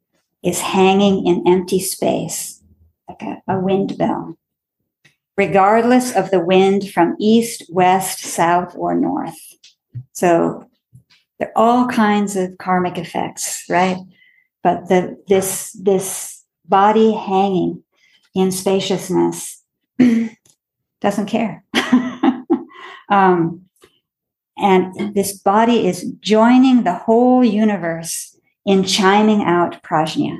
is 0.41 0.61
hanging 0.61 1.27
in 1.27 1.43
empty 1.45 1.79
space, 1.79 2.61
like 3.09 3.21
a, 3.21 3.41
a 3.47 3.59
wind 3.59 3.97
bell, 3.97 4.37
regardless 5.35 6.15
of 6.15 6.31
the 6.31 6.39
wind 6.39 6.89
from 6.89 7.17
east, 7.19 7.65
west, 7.69 8.19
south, 8.19 8.73
or 8.77 8.95
north. 8.95 9.37
So 10.13 10.69
there 11.43 11.51
are 11.57 11.61
all 11.61 11.87
kinds 11.87 12.37
of 12.37 12.57
karmic 12.57 12.97
effects, 12.97 13.65
right? 13.69 13.97
But 14.63 14.87
the 14.87 15.21
this 15.27 15.73
this 15.73 16.41
body 16.65 17.11
hanging 17.13 17.83
in 18.33 18.49
spaciousness 18.49 19.61
doesn't 21.01 21.25
care. 21.25 21.65
um, 23.09 23.65
and 24.57 25.13
this 25.13 25.37
body 25.37 25.85
is 25.85 26.13
joining 26.21 26.83
the 26.83 26.93
whole 26.93 27.43
universe 27.43 28.39
in 28.65 28.85
chiming 28.85 29.43
out 29.43 29.83
prajna. 29.83 30.37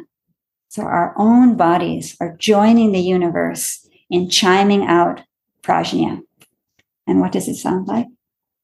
So 0.70 0.84
our 0.84 1.14
own 1.18 1.58
bodies 1.58 2.16
are 2.22 2.38
joining 2.38 2.94
the 2.94 3.02
universe 3.02 3.86
in 4.10 4.30
chiming 4.30 4.86
out 4.86 5.20
prajna. 5.64 6.22
And 7.06 7.20
what 7.20 7.34
does 7.34 7.50
it 7.50 7.56
sound 7.56 7.90
like? 7.90 8.08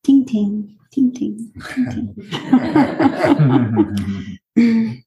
Ting 0.06 0.24
ting, 0.24 0.79
ting 0.92 1.14
ting, 1.14 1.52
ting 1.92 2.16
ting. 4.56 5.04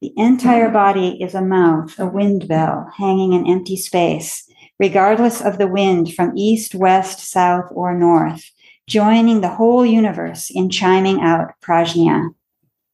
the 0.00 0.12
entire 0.16 0.68
body 0.68 1.22
is 1.22 1.34
a 1.34 1.42
mouth, 1.42 1.98
a 1.98 2.06
wind 2.06 2.48
bell 2.48 2.90
hanging 2.96 3.32
in 3.32 3.46
empty 3.46 3.76
space, 3.76 4.48
regardless 4.78 5.40
of 5.40 5.58
the 5.58 5.68
wind 5.68 6.12
from 6.14 6.36
east, 6.36 6.74
west, 6.74 7.20
south, 7.20 7.70
or 7.72 7.94
north, 7.94 8.50
joining 8.86 9.40
the 9.40 9.48
whole 9.48 9.86
universe 9.86 10.50
in 10.50 10.70
chiming 10.70 11.20
out 11.20 11.52
prajna. 11.62 12.34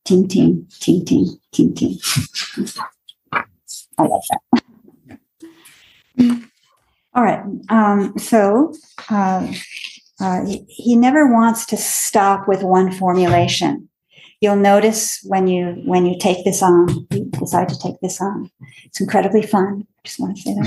Ting 0.05 0.29
ting, 0.29 0.67
ting 0.81 1.05
ting, 1.05 1.39
ting 1.53 1.75
ting. 1.75 1.99
I 3.99 4.03
love 4.03 4.23
that. 4.31 4.41
All 7.15 7.25
right. 7.25 7.43
Um, 7.69 8.19
so 8.19 8.75
uh, 9.11 9.53
uh, 10.21 10.45
he, 10.45 10.65
he 10.69 10.97
never 10.97 11.33
wants 11.33 11.67
to 11.67 11.77
stop 11.77 12.49
with 12.49 12.63
one 12.63 12.93
formulation. 12.93 13.89
You'll 14.41 14.57
notice 14.57 15.21
when 15.25 15.49
you 15.49 15.83
when 15.85 16.07
you 16.07 16.17
take 16.19 16.45
this 16.45 16.63
on, 16.63 16.89
you 17.11 17.25
decide 17.25 17.69
to 17.71 17.79
take 17.79 18.01
this 18.01 18.21
on. 18.21 18.51
It's 18.85 19.01
incredibly 19.01 19.43
fun. 19.43 19.85
I 19.99 20.01
just 20.05 20.21
want 20.21 20.37
to 20.37 20.43
say 20.43 20.55
that. 20.55 20.65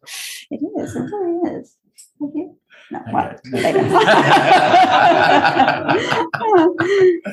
it 0.50 0.60
is. 0.80 0.96
It 0.96 1.00
really 1.00 1.58
is. 1.58 1.76
Okay. 2.22 2.48
No, 2.90 3.02
well, 3.12 3.34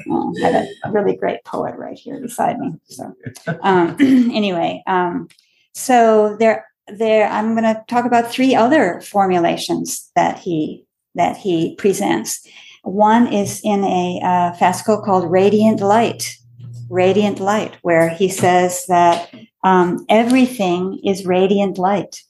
oh, 0.10 0.34
I 0.43 0.47
have 0.47 0.65
a 0.86 0.91
really 0.91 1.15
great 1.15 1.43
poet 1.43 1.76
right 1.78 1.97
here 1.97 2.19
beside 2.19 2.58
me. 2.58 2.74
So, 2.86 3.13
um, 3.62 3.95
anyway, 4.00 4.82
um, 4.88 5.28
so 5.74 6.36
there, 6.38 6.71
there. 6.88 7.28
I'm 7.28 7.56
going 7.56 7.63
to 7.63 7.84
talk 7.88 8.06
about 8.06 8.32
three 8.32 8.56
other 8.56 9.02
formulations 9.02 10.12
that 10.15 10.39
he 10.39 10.86
that 11.15 11.38
he 11.38 11.76
presents. 11.76 12.48
One 12.84 13.28
is 13.28 13.62
in 13.63 13.84
a 13.84 14.20
uh, 14.24 14.54
fascicle 14.54 15.04
called 15.04 15.30
Radiant 15.30 15.82
Light, 15.82 16.36
Radiant 16.89 17.39
Light, 17.39 17.78
where 17.82 18.10
he 18.10 18.30
says 18.30 18.86
that 18.88 19.34
um, 19.63 20.06
everything 20.10 21.00
is 21.04 21.26
radiant 21.26 21.78
light. 21.78 22.22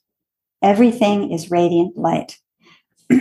Everything 0.62 1.32
is 1.32 1.50
radiant 1.50 1.98
light. 1.98 2.38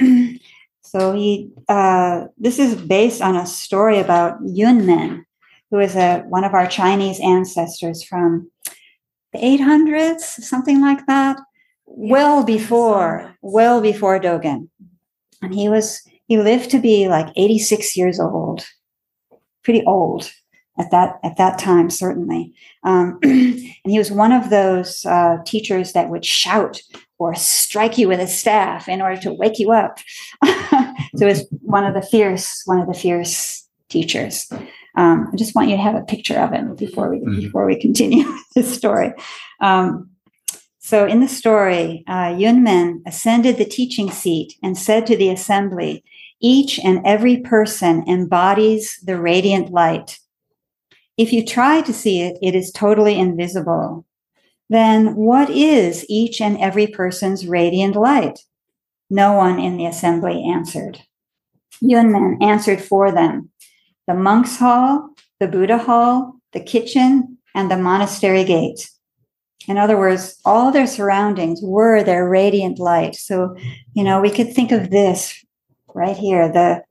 so 0.83 1.13
he, 1.13 1.51
uh, 1.69 2.27
this 2.37 2.59
is 2.59 2.75
based 2.75 3.23
on 3.23 3.37
a 3.37 3.47
story 3.47 3.99
about 3.99 4.43
Yunmen, 4.43 5.25
who 5.71 5.79
is 5.79 5.95
a 5.95 6.21
one 6.29 6.45
of 6.45 6.55
our 6.55 6.67
Chinese 6.67 7.21
ancestors 7.21 8.03
from 8.03 8.51
the 9.33 9.39
800s, 9.39 10.21
something 10.21 10.81
like 10.81 11.07
that, 11.07 11.39
well 11.87 12.45
before, 12.45 13.37
well 13.43 13.81
before 13.81 14.21
Dogen, 14.21 14.69
and 15.43 15.55
he 15.55 15.69
was 15.69 16.03
he 16.27 16.39
lived 16.39 16.71
to 16.71 16.79
be 16.79 17.09
like 17.09 17.33
86 17.37 17.97
years 17.97 18.21
old, 18.21 18.65
pretty 19.65 19.83
old 19.85 20.31
at 20.79 20.91
that 20.93 21.19
at 21.25 21.37
that 21.37 21.59
time 21.59 21.91
certainly. 21.91 22.55
Um, 22.85 23.19
and 23.23 23.73
he 23.85 23.99
was 23.99 24.11
one 24.11 24.33
of 24.33 24.51
those 24.51 25.05
uh, 25.05 25.39
teachers 25.45 25.93
that 25.93 26.09
would 26.09 26.25
shout 26.25 26.81
or 27.19 27.35
strike 27.35 27.99
you 27.99 28.09
with 28.09 28.21
a 28.21 28.27
staff 28.27 28.89
in 28.89 29.03
order 29.03 29.21
to 29.23 29.33
wake 29.33 29.59
you 29.59 29.73
up. 29.73 29.99
So 31.17 31.27
he 31.27 31.33
was 31.33 31.47
one 31.63 31.85
of 31.85 31.95
the 31.95 32.03
fierce 32.03 32.63
one 32.67 32.79
of 32.79 32.87
the 32.87 32.95
fierce 32.95 33.67
teachers 33.89 34.49
um, 35.01 35.29
i 35.33 35.37
just 35.37 35.55
want 35.55 35.69
you 35.69 35.77
to 35.77 35.83
have 35.83 35.95
a 35.95 36.03
picture 36.03 36.39
of 36.39 36.53
him 36.53 36.75
before 36.77 37.09
we 37.11 37.19
mm-hmm. 37.19 37.41
before 37.41 37.67
we 37.67 37.81
continue 37.81 38.25
this 38.55 38.75
story 38.75 39.13
um, 39.61 40.09
so 40.79 41.07
in 41.07 41.21
the 41.21 41.29
story 41.29 42.05
uh, 42.07 42.33
yunmen 42.43 43.03
ascended 43.07 43.57
the 43.57 43.65
teaching 43.65 44.11
seat 44.11 44.55
and 44.63 44.77
said 44.77 45.07
to 45.07 45.17
the 45.17 45.31
assembly 45.31 46.05
each 46.43 46.79
and 46.79 47.01
every 47.05 47.39
person 47.39 48.03
embodies 48.09 48.99
the 49.05 49.19
radiant 49.19 49.71
light 49.71 50.19
if 51.21 51.35
you 51.35 51.45
try 51.45 51.83
to 51.83 51.93
see 51.93 52.23
it, 52.23 52.39
it 52.41 52.55
is 52.55 52.73
totally 52.73 53.19
invisible. 53.19 54.07
Then 54.71 55.17
what 55.17 55.51
is 55.51 56.07
each 56.09 56.41
and 56.41 56.57
every 56.57 56.87
person's 56.87 57.47
radiant 57.47 57.95
light? 57.95 58.39
No 59.11 59.35
one 59.35 59.59
in 59.59 59.77
the 59.77 59.85
assembly 59.85 60.43
answered. 60.43 61.03
Yunmen 61.83 62.43
answered 62.43 62.81
for 62.81 63.13
them 63.13 63.51
the 64.11 64.17
monk's 64.17 64.57
hall, 64.57 65.11
the 65.39 65.47
Buddha 65.47 65.79
hall, 65.79 66.35
the 66.53 66.59
kitchen, 66.59 67.39
and 67.55 67.71
the 67.71 67.77
monastery 67.77 68.43
gate. 68.43 68.91
In 69.69 69.79
other 69.79 69.97
words, 69.97 70.37
all 70.45 70.73
their 70.73 70.89
surroundings 70.89 71.61
were 71.63 72.03
their 72.03 72.29
radiant 72.29 72.81
light. 72.81 73.15
So, 73.15 73.57
you 73.95 74.03
know, 74.03 74.21
we 74.21 74.31
could 74.31 74.53
think 74.53 74.73
of 74.73 74.91
this 74.91 75.45
right 75.95 76.17
here 76.17 76.51
the 76.53 76.83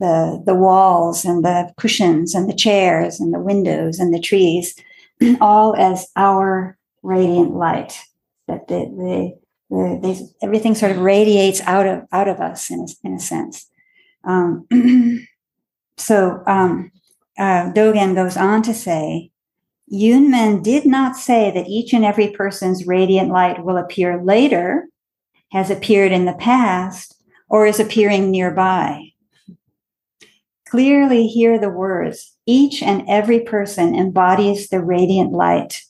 the 0.00 0.42
the 0.44 0.54
walls 0.54 1.24
and 1.24 1.42
the 1.42 1.72
cushions 1.78 2.34
and 2.34 2.46
the 2.46 2.54
chairs 2.54 3.20
and 3.20 3.32
the 3.32 3.40
windows 3.40 3.98
and 3.98 4.12
the 4.12 4.20
trees, 4.20 4.74
all 5.40 5.74
as 5.76 6.08
our 6.14 6.76
radiant 7.02 7.54
light. 7.54 7.98
That 8.48 8.68
the, 8.68 8.80
the, 8.84 9.38
the, 9.70 10.00
the 10.02 10.30
everything 10.42 10.74
sort 10.74 10.92
of 10.92 10.98
radiates 10.98 11.62
out 11.62 11.86
of 11.86 12.02
out 12.12 12.28
of 12.28 12.40
us 12.40 12.70
in 12.70 12.80
a, 12.80 13.06
in 13.06 13.14
a 13.14 13.20
sense. 13.20 13.66
Um, 14.24 14.66
so 15.96 16.42
um, 16.46 16.90
uh, 17.38 17.72
Dogen 17.72 18.14
goes 18.14 18.36
on 18.36 18.62
to 18.62 18.74
say, 18.74 19.30
Yunmen 19.92 20.62
did 20.62 20.84
not 20.84 21.16
say 21.16 21.50
that 21.52 21.68
each 21.68 21.92
and 21.92 22.04
every 22.04 22.30
person's 22.30 22.86
radiant 22.86 23.30
light 23.30 23.64
will 23.64 23.76
appear 23.76 24.22
later, 24.22 24.88
has 25.52 25.70
appeared 25.70 26.12
in 26.12 26.24
the 26.24 26.34
past, 26.34 27.14
or 27.48 27.66
is 27.66 27.78
appearing 27.78 28.30
nearby 28.30 29.12
clearly 30.68 31.26
hear 31.26 31.58
the 31.58 31.70
words. 31.70 32.36
Each 32.44 32.82
and 32.82 33.02
every 33.08 33.40
person 33.40 33.94
embodies 33.94 34.68
the 34.68 34.82
radiant 34.82 35.32
light. 35.32 35.80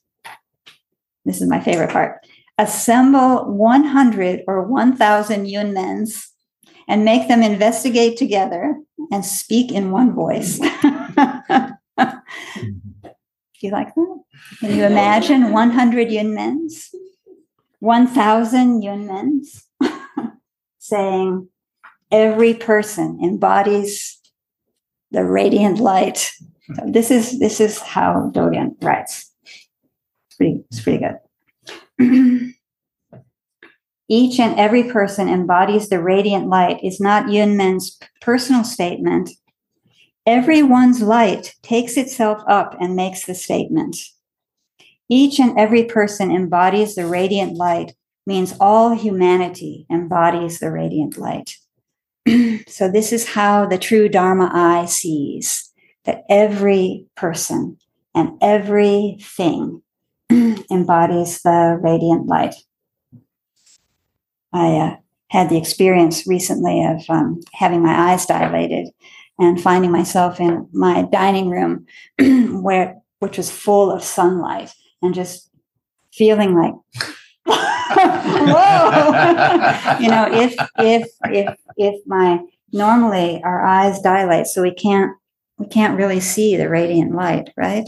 This 1.24 1.40
is 1.40 1.48
my 1.48 1.60
favorite 1.60 1.90
part. 1.90 2.24
Assemble 2.58 3.52
100 3.52 4.42
or 4.46 4.62
1,000 4.62 5.46
Yunmens 5.46 6.28
and 6.88 7.04
make 7.04 7.28
them 7.28 7.42
investigate 7.42 8.16
together 8.16 8.76
and 9.10 9.24
speak 9.24 9.72
in 9.72 9.90
one 9.90 10.14
voice. 10.14 10.58
Do 10.58 10.66
you 13.60 13.70
like 13.70 13.94
that? 13.94 14.20
Can 14.60 14.76
you 14.76 14.84
imagine 14.84 15.52
100 15.52 16.08
Yunmens? 16.08 16.88
1,000 17.80 18.82
Yunmens 18.82 19.62
saying, 20.78 21.48
every 22.10 22.54
person 22.54 23.18
embodies 23.22 24.18
the 25.10 25.24
radiant 25.24 25.78
light. 25.78 26.30
So 26.74 26.82
this 26.86 27.10
is 27.10 27.38
this 27.38 27.60
is 27.60 27.78
how 27.78 28.30
Dogen 28.34 28.74
writes. 28.82 29.32
It's 29.44 30.36
pretty, 30.36 30.64
it's 30.70 30.80
pretty 30.80 31.04
good. 31.98 32.52
Each 34.08 34.38
and 34.38 34.58
every 34.58 34.84
person 34.84 35.28
embodies 35.28 35.88
the 35.88 36.02
radiant 36.02 36.48
light 36.48 36.78
is 36.82 37.00
not 37.00 37.30
Yunmen's 37.30 37.98
personal 38.20 38.62
statement. 38.62 39.30
Everyone's 40.26 41.02
light 41.02 41.54
takes 41.62 41.96
itself 41.96 42.42
up 42.48 42.76
and 42.80 42.94
makes 42.94 43.26
the 43.26 43.34
statement. 43.34 43.96
Each 45.08 45.38
and 45.38 45.58
every 45.58 45.84
person 45.84 46.30
embodies 46.30 46.94
the 46.94 47.06
radiant 47.06 47.56
light 47.56 47.94
means 48.26 48.54
all 48.60 48.94
humanity 48.94 49.86
embodies 49.90 50.58
the 50.58 50.70
radiant 50.70 51.16
light. 51.16 51.56
so 52.68 52.90
this 52.90 53.12
is 53.12 53.28
how 53.28 53.66
the 53.66 53.78
true 53.78 54.08
Dharma 54.08 54.50
eye 54.52 54.86
sees 54.86 55.72
that 56.04 56.24
every 56.28 57.06
person 57.16 57.78
and 58.14 58.30
everything 58.40 59.82
embodies 60.30 61.42
the 61.42 61.78
radiant 61.80 62.26
light. 62.26 62.54
I 64.56 64.76
uh, 64.76 64.96
had 65.28 65.50
the 65.50 65.58
experience 65.58 66.26
recently 66.26 66.84
of 66.84 67.02
um, 67.08 67.40
having 67.52 67.82
my 67.82 68.12
eyes 68.12 68.26
dilated 68.26 68.88
and 69.38 69.60
finding 69.60 69.90
myself 69.90 70.40
in 70.40 70.68
my 70.72 71.02
dining 71.12 71.50
room 71.50 71.86
where 72.62 73.00
which 73.18 73.36
was 73.36 73.50
full 73.50 73.90
of 73.90 74.02
sunlight 74.02 74.72
and 75.02 75.14
just 75.14 75.50
feeling 76.12 76.54
like 76.54 76.74
Whoa! 77.46 78.86
you 80.00 80.08
know, 80.08 80.28
if 80.30 80.54
if 80.78 81.08
if 81.26 81.56
if 81.76 82.06
my 82.06 82.40
normally 82.72 83.40
our 83.44 83.64
eyes 83.64 84.00
dilate, 84.00 84.46
so 84.46 84.62
we 84.62 84.74
can't 84.74 85.12
we 85.58 85.66
can't 85.66 85.96
really 85.96 86.20
see 86.20 86.56
the 86.56 86.68
radiant 86.68 87.14
light, 87.14 87.50
right? 87.56 87.84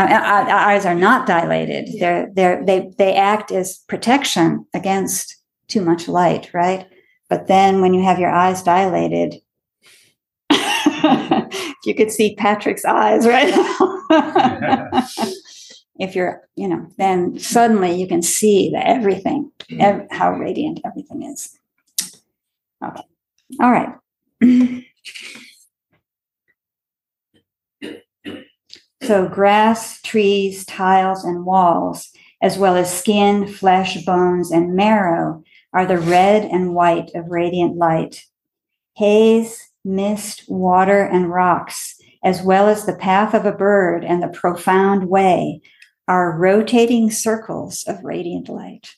Uh, 0.00 0.04
uh, 0.04 0.16
uh, 0.16 0.50
our 0.50 0.58
eyes 0.70 0.86
are 0.86 0.94
not 0.94 1.26
dilated. 1.26 1.90
They're, 1.98 2.30
they're, 2.32 2.64
they, 2.64 2.90
they 2.96 3.14
act 3.14 3.52
as 3.52 3.78
protection 3.86 4.64
against 4.72 5.36
too 5.68 5.82
much 5.82 6.08
light, 6.08 6.48
right? 6.54 6.86
But 7.28 7.48
then 7.48 7.82
when 7.82 7.92
you 7.92 8.02
have 8.02 8.18
your 8.18 8.30
eyes 8.30 8.62
dilated, 8.62 9.34
you 11.84 11.94
could 11.94 12.10
see 12.10 12.34
Patrick's 12.34 12.86
eyes 12.86 13.26
right 13.26 13.54
now. 13.54 14.04
if 16.00 16.14
you're, 16.14 16.48
you 16.56 16.66
know, 16.66 16.88
then 16.96 17.38
suddenly 17.38 17.92
you 17.92 18.08
can 18.08 18.22
see 18.22 18.70
that 18.70 18.86
everything, 18.86 19.52
mm. 19.70 19.80
ev- 19.80 20.06
how 20.10 20.32
radiant 20.32 20.80
everything 20.82 21.24
is. 21.24 21.58
Okay. 22.82 23.02
All 23.60 23.70
right. 23.70 23.94
so 29.10 29.26
grass, 29.26 30.00
trees, 30.02 30.64
tiles, 30.66 31.24
and 31.24 31.44
walls, 31.44 32.10
as 32.40 32.56
well 32.56 32.76
as 32.76 32.96
skin, 32.96 33.44
flesh, 33.44 34.04
bones, 34.04 34.52
and 34.52 34.76
marrow, 34.76 35.42
are 35.72 35.84
the 35.84 35.98
red 35.98 36.44
and 36.44 36.76
white 36.76 37.10
of 37.16 37.26
radiant 37.26 37.76
light. 37.76 38.22
Haze, 38.94 39.68
mist, 39.84 40.44
water, 40.46 41.02
and 41.02 41.28
rocks, 41.28 42.00
as 42.22 42.40
well 42.40 42.68
as 42.68 42.86
the 42.86 42.94
path 42.94 43.34
of 43.34 43.44
a 43.44 43.50
bird 43.50 44.04
and 44.04 44.22
the 44.22 44.28
profound 44.28 45.08
way, 45.08 45.60
are 46.06 46.38
rotating 46.38 47.10
circles 47.10 47.82
of 47.88 48.04
radiant 48.04 48.48
light. 48.48 48.94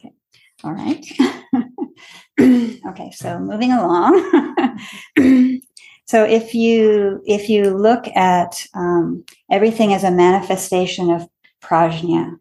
Okay. 0.00 0.12
All 0.64 0.72
right. 0.72 1.06
okay, 2.88 3.12
so 3.12 3.38
moving 3.38 3.70
along. 3.70 4.72
so 6.06 6.24
if 6.24 6.54
you 6.54 7.22
if 7.26 7.48
you 7.48 7.76
look 7.76 8.06
at 8.14 8.66
um, 8.74 9.24
everything 9.50 9.94
as 9.94 10.04
a 10.04 10.10
manifestation 10.10 11.10
of 11.10 11.28
prajna, 11.62 12.38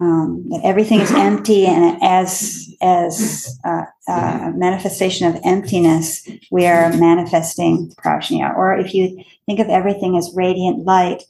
um, 0.00 0.46
that 0.48 0.62
everything 0.64 1.00
is 1.00 1.12
empty 1.12 1.66
and 1.66 2.02
as 2.02 2.74
as 2.80 3.58
uh, 3.64 3.82
uh, 4.08 4.40
a 4.48 4.52
manifestation 4.56 5.26
of 5.26 5.40
emptiness 5.44 6.26
we 6.50 6.66
are 6.66 6.90
manifesting 6.96 7.92
prajna. 8.02 8.56
Or 8.56 8.74
if 8.78 8.94
you 8.94 9.22
think 9.44 9.60
of 9.60 9.68
everything 9.68 10.16
as 10.16 10.32
radiant 10.34 10.84
light 10.86 11.24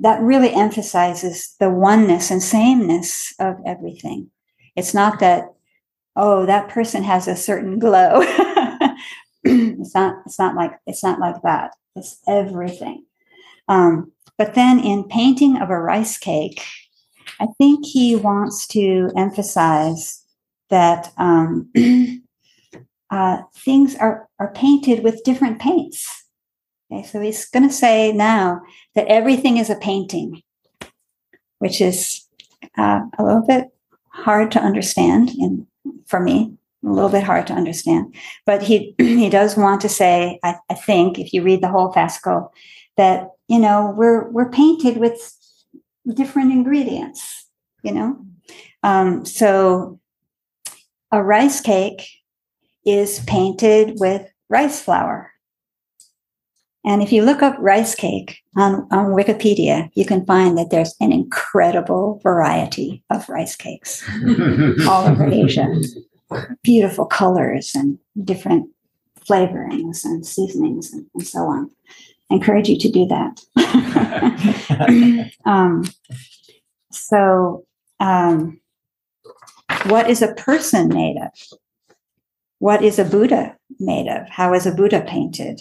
that 0.00 0.20
really 0.20 0.52
emphasizes 0.52 1.56
the 1.58 1.70
oneness 1.70 2.30
and 2.30 2.42
sameness 2.42 3.34
of 3.38 3.56
everything. 3.66 4.30
It's 4.74 4.94
not 4.94 5.20
that 5.20 5.54
oh 6.16 6.44
that 6.46 6.68
person 6.68 7.04
has 7.04 7.28
a 7.28 7.36
certain 7.36 7.78
glow 7.78 8.22
it's 9.44 9.94
not 9.94 10.16
it's 10.26 10.38
not 10.38 10.56
like 10.56 10.72
it's 10.86 11.02
not 11.02 11.20
like 11.20 11.40
that. 11.42 11.72
It's 11.96 12.20
everything. 12.26 13.04
Um, 13.68 14.12
but 14.36 14.54
then 14.54 14.78
in 14.80 15.04
painting 15.04 15.60
of 15.60 15.70
a 15.70 15.78
rice 15.78 16.16
cake 16.16 16.62
I 17.40 17.46
think 17.58 17.86
he 17.86 18.16
wants 18.16 18.66
to 18.68 19.10
emphasize 19.16 20.24
that 20.70 21.12
um, 21.18 21.70
uh, 23.10 23.38
things 23.54 23.94
are, 23.96 24.28
are 24.38 24.52
painted 24.52 25.04
with 25.04 25.24
different 25.24 25.60
paints. 25.60 26.24
Okay, 26.90 27.06
so 27.06 27.20
he's 27.20 27.48
going 27.48 27.68
to 27.68 27.74
say 27.74 28.12
now 28.12 28.62
that 28.94 29.06
everything 29.08 29.58
is 29.58 29.70
a 29.70 29.76
painting, 29.76 30.42
which 31.58 31.80
is 31.80 32.26
uh, 32.76 33.00
a 33.18 33.24
little 33.24 33.46
bit 33.46 33.66
hard 34.10 34.50
to 34.52 34.60
understand 34.60 35.30
in, 35.30 35.66
for 36.06 36.18
me, 36.18 36.56
a 36.84 36.90
little 36.90 37.10
bit 37.10 37.24
hard 37.24 37.46
to 37.48 37.54
understand. 37.54 38.14
But 38.46 38.62
he 38.62 38.94
he 38.98 39.30
does 39.30 39.56
want 39.56 39.80
to 39.82 39.88
say, 39.88 40.38
I, 40.42 40.56
I 40.70 40.74
think, 40.74 41.18
if 41.18 41.32
you 41.32 41.42
read 41.42 41.62
the 41.62 41.68
whole 41.68 41.92
fascicle, 41.92 42.50
that 42.96 43.30
you 43.48 43.58
know 43.58 43.94
we're 43.96 44.28
we're 44.30 44.50
painted 44.50 44.98
with 44.98 45.34
different 46.14 46.52
ingredients, 46.52 47.46
you 47.82 47.92
know? 47.92 48.18
Um, 48.82 49.24
so 49.24 50.00
a 51.12 51.22
rice 51.22 51.60
cake 51.60 52.08
is 52.84 53.20
painted 53.20 53.98
with 53.98 54.26
rice 54.48 54.80
flour. 54.80 55.32
And 56.84 57.02
if 57.02 57.12
you 57.12 57.22
look 57.22 57.42
up 57.42 57.56
rice 57.58 57.94
cake 57.94 58.38
on, 58.56 58.86
on 58.90 59.06
Wikipedia, 59.06 59.90
you 59.94 60.06
can 60.06 60.24
find 60.24 60.56
that 60.56 60.70
there's 60.70 60.94
an 61.00 61.12
incredible 61.12 62.20
variety 62.22 63.02
of 63.10 63.28
rice 63.28 63.56
cakes 63.56 64.02
all 64.88 65.06
over 65.06 65.26
Asia. 65.26 65.66
Beautiful 66.62 67.06
colors 67.06 67.74
and 67.74 67.98
different 68.24 68.70
flavorings 69.20 70.04
and 70.04 70.26
seasonings 70.26 70.92
and, 70.92 71.06
and 71.14 71.26
so 71.26 71.40
on 71.40 71.70
I 72.30 72.34
encourage 72.34 72.68
you 72.68 72.78
to 72.78 72.90
do 72.90 73.06
that. 73.06 73.40
um, 75.44 75.84
so, 76.90 77.64
um, 78.00 78.60
what 79.86 80.10
is 80.10 80.22
a 80.22 80.34
person 80.34 80.88
made 80.88 81.16
of? 81.16 81.30
What 82.58 82.82
is 82.82 82.98
a 82.98 83.04
Buddha 83.04 83.56
made 83.78 84.08
of? 84.08 84.28
How 84.28 84.52
is 84.54 84.66
a 84.66 84.74
Buddha 84.74 85.04
painted? 85.06 85.60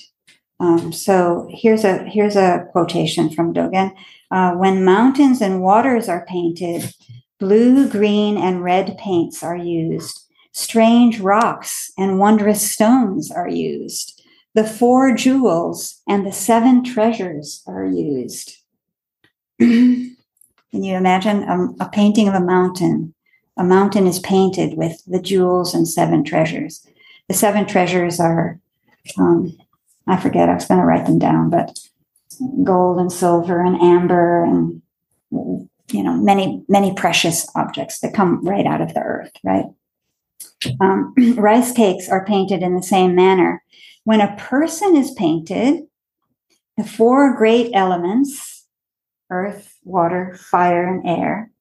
Um, 0.59 0.91
so 0.91 1.47
here's 1.51 1.83
a 1.83 1.99
here's 1.99 2.35
a 2.35 2.65
quotation 2.71 3.29
from 3.29 3.53
Dogen. 3.53 3.93
Uh, 4.31 4.53
when 4.53 4.83
mountains 4.83 5.41
and 5.41 5.61
waters 5.61 6.09
are 6.09 6.25
painted, 6.25 6.91
blue, 7.39 7.87
green, 7.87 8.37
and 8.37 8.63
red 8.63 8.97
paints 8.97 9.43
are 9.43 9.55
used. 9.55 10.26
Strange 10.57 11.19
rocks 11.19 11.91
and 11.97 12.19
wondrous 12.19 12.71
stones 12.71 13.31
are 13.31 13.47
used 13.47 14.17
the 14.57 14.63
four 14.63 15.13
jewels 15.13 16.01
and 16.09 16.25
the 16.25 16.31
seven 16.31 16.83
treasures 16.83 17.61
are 17.67 17.85
used. 17.85 18.57
Can 19.59 20.15
you 20.71 20.95
imagine 20.95 21.43
a, 21.43 21.85
a, 21.85 21.89
painting 21.89 22.27
of 22.27 22.33
a 22.33 22.39
mountain? 22.39 23.13
A 23.55 23.63
mountain 23.63 24.07
is 24.07 24.17
painted 24.17 24.75
with 24.75 25.03
the 25.05 25.21
jewels 25.21 25.75
and 25.75 25.87
seven 25.87 26.23
treasures. 26.23 26.87
The 27.27 27.35
seven 27.35 27.67
treasures 27.67 28.19
are, 28.19 28.59
um, 29.19 29.55
I 30.07 30.17
forget, 30.17 30.49
I 30.49 30.55
was 30.55 30.65
going 30.65 30.79
to 30.79 30.87
write 30.87 31.05
them 31.05 31.19
down, 31.19 31.51
but 31.51 31.77
gold 32.63 32.97
and 32.97 33.11
silver 33.11 33.63
and 33.63 33.79
amber 33.79 34.43
and, 34.43 34.81
you 35.31 36.03
know, 36.03 36.13
many, 36.13 36.63
many 36.67 36.95
precious 36.95 37.47
objects 37.53 37.99
that 37.99 38.15
come 38.15 38.43
right 38.43 38.65
out 38.65 38.81
of 38.81 38.95
the 38.95 39.01
earth, 39.01 39.33
right? 39.43 39.65
Um, 40.79 41.13
rice 41.37 41.71
cakes 41.71 42.09
are 42.09 42.25
painted 42.25 42.61
in 42.63 42.75
the 42.75 42.83
same 42.83 43.15
manner 43.15 43.63
when 44.07 44.21
a 44.21 44.37
person 44.37 44.95
is 44.95 45.11
painted, 45.11 45.83
the 46.77 46.85
four 46.85 47.35
great 47.35 47.71
elements 47.73 48.65
earth, 49.29 49.77
water, 49.83 50.39
fire, 50.49 50.87
and 50.87 51.05
air, 51.05 51.51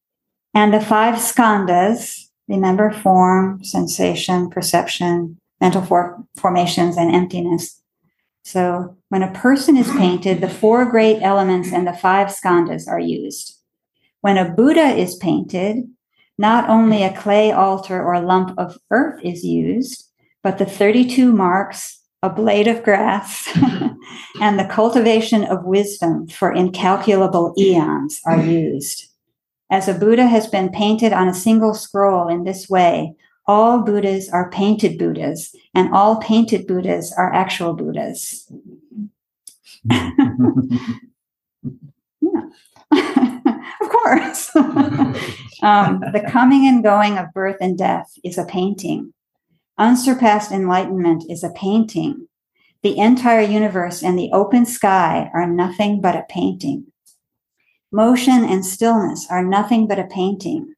and 0.55 0.73
the 0.73 0.81
five 0.81 1.17
skandhas 1.17 2.29
remember 2.47 2.93
form, 2.93 3.65
sensation, 3.65 4.49
perception, 4.49 5.37
mental 5.61 5.83
for- 5.83 6.25
formations, 6.37 6.97
and 6.97 7.13
emptiness. 7.13 7.83
So 8.45 8.97
when 9.09 9.25
a 9.25 9.33
person 9.33 9.77
is 9.77 9.91
painted, 9.91 10.41
the 10.41 10.49
four 10.49 10.85
great 10.85 11.21
elements 11.21 11.73
and 11.73 11.85
the 11.85 11.93
five 11.93 12.29
skandhas 12.29 12.87
are 12.87 13.01
used. 13.01 13.59
When 14.21 14.39
a 14.39 14.49
Buddha 14.49 14.95
is 14.95 15.17
painted, 15.17 15.83
not 16.39 16.69
only 16.69 17.03
a 17.03 17.17
clay 17.17 17.51
altar 17.51 18.03
or 18.03 18.21
lump 18.21 18.57
of 18.59 18.79
earth 18.91 19.21
is 19.25 19.45
used, 19.45 20.05
but 20.43 20.59
the 20.59 20.67
32 20.67 21.33
marks 21.33 22.03
a 22.23 22.31
blade 22.31 22.67
of 22.67 22.83
grass, 22.83 23.49
and 24.41 24.59
the 24.59 24.69
cultivation 24.71 25.45
of 25.45 25.65
wisdom 25.65 26.27
for 26.27 26.53
incalculable 26.53 27.55
eons 27.59 28.21
are 28.25 28.41
used. 28.41 29.09
As 29.71 29.87
a 29.87 29.95
Buddha 29.95 30.27
has 30.27 30.47
been 30.47 30.71
painted 30.71 31.13
on 31.13 31.29
a 31.29 31.35
single 31.35 31.75
scroll 31.75 32.29
in 32.29 32.45
this 32.45 32.69
way, 32.69 33.15
all 33.47 33.83
Buddhas 33.83 34.29
are 34.31 34.51
painted 34.51 34.99
Buddhas, 34.99 35.55
and 35.75 35.93
all 35.95 36.17
painted 36.17 36.67
Buddhas 36.67 37.13
are 37.17 37.33
actual 37.33 37.75
Buddhas. 37.75 38.51
yeah. 42.21 43.36
um, 45.63 46.01
the 46.13 46.27
coming 46.31 46.67
and 46.67 46.83
going 46.83 47.19
of 47.19 47.33
birth 47.33 47.57
and 47.61 47.77
death 47.77 48.13
is 48.25 48.39
a 48.39 48.45
painting. 48.45 49.13
Unsurpassed 49.79 50.53
enlightenment 50.53 51.25
is 51.29 51.45
a 51.45 51.51
painting. 51.51 52.29
The 52.83 52.99
entire 52.99 53.41
universe 53.41 54.03
and 54.03 54.19
the 54.19 54.31
open 54.33 54.65
sky 54.65 55.31
are 55.35 55.47
nothing 55.47 56.01
but 56.01 56.17
a 56.17 56.25
painting. 56.29 56.87
Motion 57.93 58.45
and 58.45 58.65
stillness 58.65 59.27
are 59.31 59.45
nothing 59.45 59.87
but 59.87 59.99
a 59.99 60.05
painting. 60.05 60.75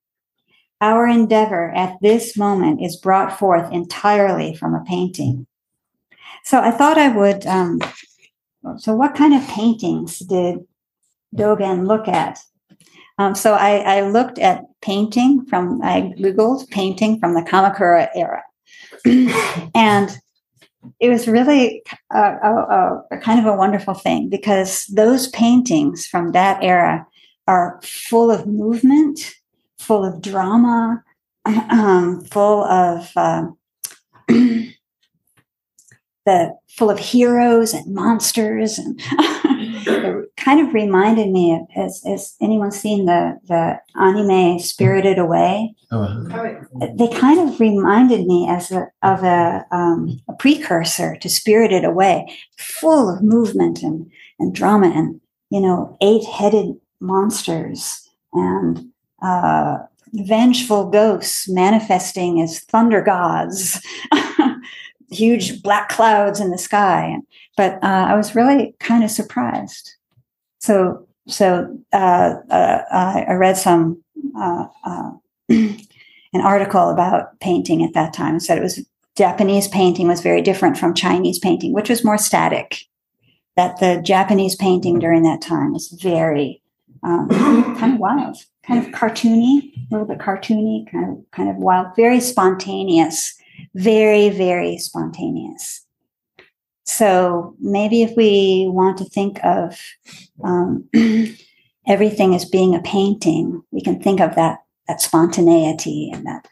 Our 0.81 1.07
endeavor 1.07 1.71
at 1.71 1.99
this 2.01 2.37
moment 2.37 2.83
is 2.83 2.97
brought 2.97 3.39
forth 3.39 3.73
entirely 3.73 4.55
from 4.55 4.75
a 4.75 4.85
painting. 4.85 5.47
So 6.45 6.61
I 6.61 6.71
thought 6.71 6.99
I 6.99 7.09
would. 7.09 7.47
Um, 7.47 7.81
so, 8.79 8.95
what 8.95 9.15
kind 9.15 9.35
of 9.35 9.47
paintings 9.49 10.19
did 10.21 10.59
Dogen 11.35 11.87
look 11.87 12.09
at? 12.09 12.39
Um, 13.19 13.35
so 13.35 13.55
I, 13.55 13.79
I, 13.79 14.01
looked 14.03 14.39
at 14.39 14.65
painting 14.81 15.45
from, 15.47 15.83
I 15.83 16.13
Googled 16.19 16.71
painting 16.71 17.19
from 17.19 17.35
the 17.35 17.43
Kamakura 17.43 18.09
era. 18.15 18.45
and 19.75 20.17
it 21.01 21.09
was 21.09 21.27
really 21.27 21.83
a, 22.13 22.21
a, 22.21 23.03
a, 23.11 23.19
kind 23.19 23.41
of 23.41 23.47
a 23.47 23.57
wonderful 23.57 23.95
thing 23.95 24.29
because 24.29 24.85
those 24.87 25.27
paintings 25.29 26.07
from 26.07 26.33
that 26.33 26.63
era 26.63 27.07
are 27.47 27.81
full 27.83 28.31
of 28.31 28.47
movement, 28.47 29.35
full 29.79 30.05
of 30.05 30.23
drama, 30.23 31.03
um, 31.71 32.25
full 32.25 32.65
of 32.65 33.11
uh, 33.17 33.47
the 34.29 34.75
full 36.69 36.91
of 36.91 36.99
heroes 36.99 37.75
and 37.75 37.95
monsters 37.95 38.79
and 38.79 39.01
it 39.89 40.37
kind 40.37 40.67
of 40.67 40.75
reminded 40.75 41.31
me 41.31 41.53
of 41.53 41.61
has, 41.71 42.03
has 42.05 42.37
anyone 42.41 42.71
seen 42.71 43.07
the 43.07 43.39
the 43.45 43.79
anime 44.01 44.59
spirited 44.59 45.19
away 45.19 45.75
oh, 45.91 46.03
uh-huh. 46.03 46.87
they 46.95 47.09
kind 47.09 47.49
of 47.49 47.59
reminded 47.61 48.27
me 48.27 48.47
as 48.49 48.71
a, 48.71 48.87
of 49.03 49.23
a, 49.23 49.65
um, 49.71 50.21
a 50.29 50.33
precursor 50.35 51.17
to 51.17 51.29
spirited 51.29 51.85
away 51.85 52.27
full 52.59 53.09
of 53.13 53.23
movement 53.23 53.83
and, 53.83 54.11
and 54.39 54.55
drama 54.55 54.89
and 54.89 55.21
you 55.51 55.61
know 55.61 55.97
eight-headed 56.01 56.75
monsters 57.01 58.09
and 58.33 58.85
uh, 59.23 59.79
vengeful 60.13 60.91
ghosts 60.91 61.49
manifesting 61.49 62.41
as 62.41 62.61
thunder 62.61 63.03
gods 63.03 63.81
huge 65.11 65.63
black 65.63 65.89
clouds 65.89 66.41
in 66.41 66.51
the 66.51 66.59
sky. 66.59 67.17
But 67.57 67.75
uh, 67.83 68.07
I 68.09 68.17
was 68.17 68.35
really 68.35 68.75
kind 68.81 69.05
of 69.05 69.11
surprised. 69.11 69.95
So, 70.61 71.07
so 71.27 71.79
uh, 71.93 72.35
uh, 72.51 72.83
I 73.29 73.35
read 73.35 73.57
some 73.57 74.03
uh, 74.37 74.67
uh, 74.85 75.11
an 75.49 76.41
article 76.43 76.91
about 76.91 77.39
painting 77.41 77.83
at 77.83 77.95
that 77.95 78.13
time. 78.13 78.35
and 78.35 78.43
said 78.43 78.59
it 78.59 78.63
was 78.63 78.85
Japanese 79.17 79.67
painting 79.69 80.07
was 80.07 80.21
very 80.21 80.41
different 80.41 80.79
from 80.79 80.95
Chinese 80.95 81.39
painting, 81.39 81.73
which 81.73 81.89
was 81.89 82.05
more 82.05 82.19
static. 82.19 82.83
That 83.57 83.81
the 83.81 84.01
Japanese 84.05 84.55
painting 84.55 85.01
during 85.01 85.25
that 85.25 85.43
time 85.43 85.73
was 85.73 85.89
very 86.01 86.63
um, 87.03 87.29
kind 87.77 87.95
of 87.95 87.99
wild, 87.99 88.37
kind 88.65 88.85
of 88.85 88.93
cartoony, 88.93 89.73
a 89.75 89.89
little 89.91 90.07
bit 90.07 90.19
cartoony, 90.19 90.89
kind 90.91 91.11
of 91.11 91.31
kind 91.33 91.51
of 91.51 91.57
wild, 91.57 91.89
very 91.97 92.21
spontaneous 92.21 93.38
very, 93.79 94.29
very 94.29 94.77
spontaneous. 94.77 95.87
So 96.85 97.55
maybe 97.61 98.03
if 98.03 98.17
we 98.17 98.67
want 98.69 98.99
to 98.99 99.05
think 99.05 99.39
of 99.45 99.79
um, 100.43 100.89
everything 101.87 102.35
as 102.35 102.45
being 102.45 102.75
a 102.75 102.83
painting, 102.83 103.63
we 103.71 103.81
can 103.81 104.01
think 104.01 104.21
of 104.21 104.35
that 104.35 104.59
that 104.89 105.03
spontaneity 105.03 106.11
and 106.13 106.25
that 106.27 106.49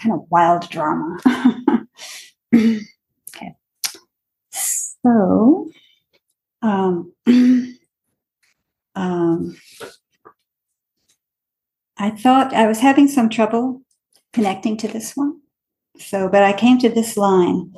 kind 0.00 0.14
of 0.14 0.26
wild 0.30 0.68
drama. 0.70 1.18
okay, 2.54 3.54
so 4.50 5.70
um, 6.62 7.12
um, 8.94 9.56
I 11.98 12.10
thought 12.10 12.54
I 12.54 12.66
was 12.66 12.80
having 12.80 13.06
some 13.06 13.28
trouble 13.28 13.82
connecting 14.32 14.78
to 14.78 14.88
this 14.88 15.14
one. 15.14 15.41
So, 16.06 16.28
but 16.28 16.42
I 16.42 16.52
came 16.52 16.78
to 16.78 16.88
this 16.88 17.16
line. 17.16 17.72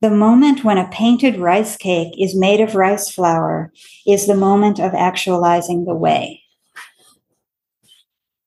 The 0.00 0.10
moment 0.10 0.64
when 0.64 0.78
a 0.78 0.88
painted 0.88 1.36
rice 1.36 1.76
cake 1.76 2.14
is 2.18 2.34
made 2.34 2.60
of 2.60 2.74
rice 2.74 3.08
flour 3.08 3.72
is 4.06 4.26
the 4.26 4.34
moment 4.34 4.80
of 4.80 4.94
actualizing 4.94 5.84
the 5.84 5.94
way. 5.94 6.42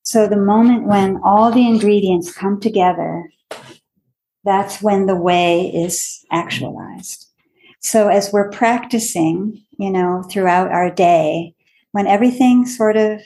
So, 0.03 0.27
the 0.27 0.37
moment 0.37 0.85
when 0.85 1.19
all 1.23 1.51
the 1.51 1.67
ingredients 1.67 2.31
come 2.31 2.59
together, 2.59 3.31
that's 4.43 4.81
when 4.81 5.05
the 5.05 5.15
way 5.15 5.71
is 5.73 6.25
actualized. 6.31 7.27
So, 7.79 8.09
as 8.09 8.33
we're 8.33 8.51
practicing, 8.51 9.63
you 9.79 9.89
know, 9.89 10.23
throughout 10.29 10.71
our 10.71 10.91
day, 10.91 11.55
when 11.91 12.05
everything 12.05 12.65
sort 12.65 12.97
of 12.97 13.21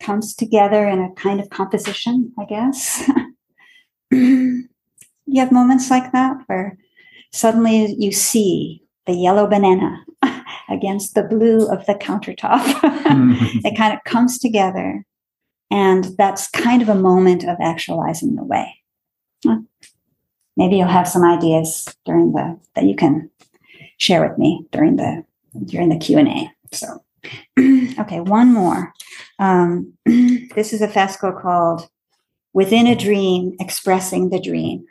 comes 0.00 0.34
together 0.34 0.86
in 0.86 1.00
a 1.00 1.12
kind 1.14 1.40
of 1.40 1.50
composition, 1.50 2.32
I 2.38 2.44
guess, 2.44 3.10
you 5.30 5.40
have 5.40 5.52
moments 5.52 5.90
like 5.90 6.12
that 6.12 6.36
where 6.46 6.76
suddenly 7.32 7.94
you 7.98 8.12
see 8.12 8.82
the 9.06 9.14
yellow 9.14 9.46
banana 9.46 10.04
against 10.68 11.14
the 11.14 11.22
blue 11.22 11.66
of 11.68 11.86
the 11.86 11.94
countertop. 11.94 12.60
it 13.64 13.76
kind 13.76 13.94
of 13.94 14.00
comes 14.04 14.38
together. 14.38 15.04
And 15.70 16.04
that's 16.18 16.50
kind 16.50 16.82
of 16.82 16.88
a 16.88 16.94
moment 16.94 17.44
of 17.44 17.56
actualizing 17.60 18.34
the 18.34 18.44
way. 18.44 18.74
Maybe 20.56 20.76
you'll 20.76 20.88
have 20.88 21.08
some 21.08 21.24
ideas 21.24 21.88
during 22.04 22.32
the 22.32 22.58
that 22.74 22.84
you 22.84 22.94
can 22.94 23.30
share 23.98 24.28
with 24.28 24.36
me 24.36 24.66
during 24.72 24.96
the 24.96 25.24
during 25.64 25.88
the 25.88 25.98
Q 25.98 26.18
and 26.18 26.28
A. 26.28 26.50
So, 26.72 27.02
okay, 27.98 28.20
one 28.20 28.52
more. 28.52 28.92
Um, 29.38 29.94
this 30.04 30.72
is 30.72 30.82
a 30.82 30.88
fascicle 30.88 31.40
called 31.40 31.88
within 32.52 32.86
a 32.86 32.96
dream, 32.96 33.56
expressing 33.60 34.30
the 34.30 34.40
dream. 34.40 34.84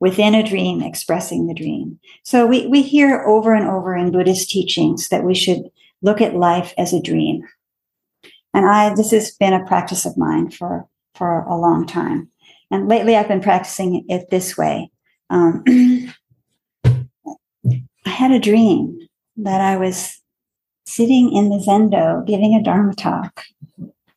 Within 0.00 0.34
a 0.34 0.46
dream, 0.46 0.82
expressing 0.82 1.46
the 1.46 1.54
dream. 1.54 1.98
So 2.24 2.46
we, 2.46 2.66
we 2.66 2.82
hear 2.82 3.22
over 3.22 3.54
and 3.54 3.66
over 3.66 3.96
in 3.96 4.12
Buddhist 4.12 4.50
teachings 4.50 5.08
that 5.08 5.24
we 5.24 5.34
should 5.34 5.70
look 6.02 6.20
at 6.20 6.34
life 6.34 6.74
as 6.76 6.92
a 6.92 7.00
dream. 7.00 7.42
And 8.52 8.66
I, 8.66 8.94
this 8.94 9.12
has 9.12 9.30
been 9.32 9.52
a 9.52 9.64
practice 9.66 10.04
of 10.04 10.16
mine 10.16 10.50
for, 10.50 10.86
for 11.14 11.44
a 11.44 11.56
long 11.56 11.86
time. 11.86 12.28
And 12.70 12.88
lately 12.88 13.16
I've 13.16 13.28
been 13.28 13.40
practicing 13.40 14.04
it 14.08 14.30
this 14.30 14.56
way. 14.56 14.90
Um, 15.30 15.64
I 16.84 18.10
had 18.10 18.32
a 18.32 18.38
dream 18.38 19.08
that 19.38 19.60
I 19.60 19.76
was 19.76 20.20
sitting 20.86 21.32
in 21.32 21.48
the 21.48 21.56
zendo 21.56 22.26
giving 22.26 22.54
a 22.54 22.62
Dharma 22.62 22.94
talk 22.94 23.44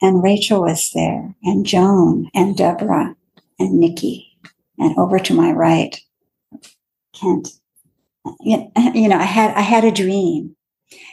and 0.01 0.23
Rachel 0.23 0.61
was 0.61 0.91
there, 0.91 1.35
and 1.43 1.65
Joan, 1.65 2.29
and 2.33 2.55
Deborah, 2.55 3.15
and 3.59 3.79
Nikki, 3.79 4.26
and 4.77 4.97
over 4.97 5.19
to 5.19 5.33
my 5.33 5.51
right, 5.51 5.99
Kent. 7.13 7.49
You 8.41 8.69
know, 9.07 9.17
I 9.17 9.23
had 9.23 9.55
I 9.55 9.61
had 9.61 9.85
a 9.85 9.91
dream, 9.91 10.55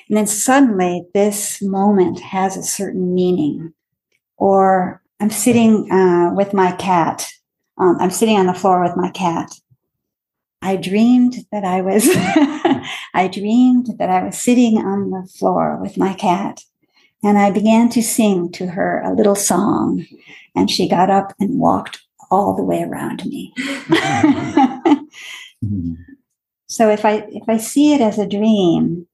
and 0.08 0.16
then 0.16 0.26
suddenly 0.26 1.06
this 1.14 1.62
moment 1.62 2.20
has 2.20 2.56
a 2.56 2.62
certain 2.62 3.14
meaning. 3.14 3.72
Or 4.36 5.00
I'm 5.20 5.30
sitting 5.30 5.90
uh, 5.92 6.32
with 6.34 6.52
my 6.52 6.72
cat. 6.72 7.26
Um, 7.78 7.96
I'm 8.00 8.10
sitting 8.10 8.36
on 8.36 8.46
the 8.46 8.54
floor 8.54 8.82
with 8.82 8.96
my 8.96 9.10
cat. 9.10 9.50
I 10.60 10.76
dreamed 10.76 11.36
that 11.52 11.64
I 11.64 11.82
was. 11.82 12.08
I 13.14 13.28
dreamed 13.28 13.98
that 13.98 14.10
I 14.10 14.24
was 14.24 14.38
sitting 14.38 14.78
on 14.78 15.10
the 15.10 15.28
floor 15.38 15.78
with 15.80 15.96
my 15.96 16.14
cat 16.14 16.64
and 17.24 17.38
I 17.38 17.50
began 17.50 17.88
to 17.90 18.02
sing 18.02 18.52
to 18.52 18.66
her 18.66 19.00
a 19.00 19.14
little 19.14 19.34
song, 19.34 20.04
and 20.54 20.70
she 20.70 20.86
got 20.86 21.08
up 21.08 21.32
and 21.40 21.58
walked 21.58 22.03
all 22.30 22.54
the 22.54 22.62
way 22.62 22.82
around 22.82 23.24
me. 23.26 23.52
so 26.68 26.88
if 26.90 27.04
I 27.04 27.26
if 27.28 27.48
I 27.48 27.56
see 27.56 27.94
it 27.94 28.00
as 28.00 28.18
a 28.18 28.26
dream, 28.26 29.06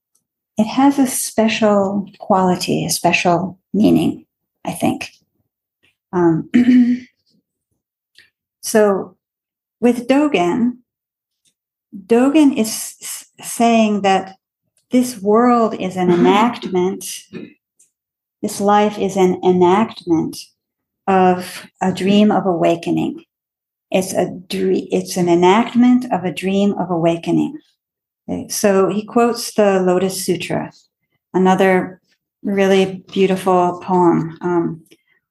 it 0.57 0.67
has 0.67 0.99
a 0.99 1.07
special 1.07 2.09
quality, 2.19 2.85
a 2.85 2.91
special 2.91 3.59
meaning, 3.73 4.27
I 4.65 4.73
think. 4.73 5.11
Um, 6.13 6.51
so 8.63 9.17
with 9.81 10.09
Dogen, 10.09 10.79
Dogen 12.07 12.57
is 12.57 13.29
saying 13.41 14.03
that 14.03 14.37
this 14.91 15.21
world 15.21 15.75
is 15.75 15.97
an 15.97 16.11
enactment 16.19 17.05
this 18.43 18.61
life 18.61 18.99
is 18.99 19.17
an 19.17 19.41
enactment 19.45 20.37
of 21.11 21.67
a 21.83 21.93
dream 21.93 22.31
of 22.31 22.47
awakening. 22.47 23.25
It's 23.91 24.13
a 24.13 24.31
dream, 24.31 24.87
it's 24.93 25.17
an 25.17 25.29
enactment 25.29 26.11
of 26.13 26.25
a 26.25 26.33
dream 26.33 26.73
of 26.79 26.91
awakening. 26.91 27.59
So 28.49 28.89
he 28.89 29.05
quotes 29.05 29.53
the 29.55 29.81
Lotus 29.81 30.25
Sutra, 30.25 30.73
another 31.35 32.01
really 32.45 33.05
beautiful 33.13 33.81
poem. 33.83 34.39
Um, 34.41 34.85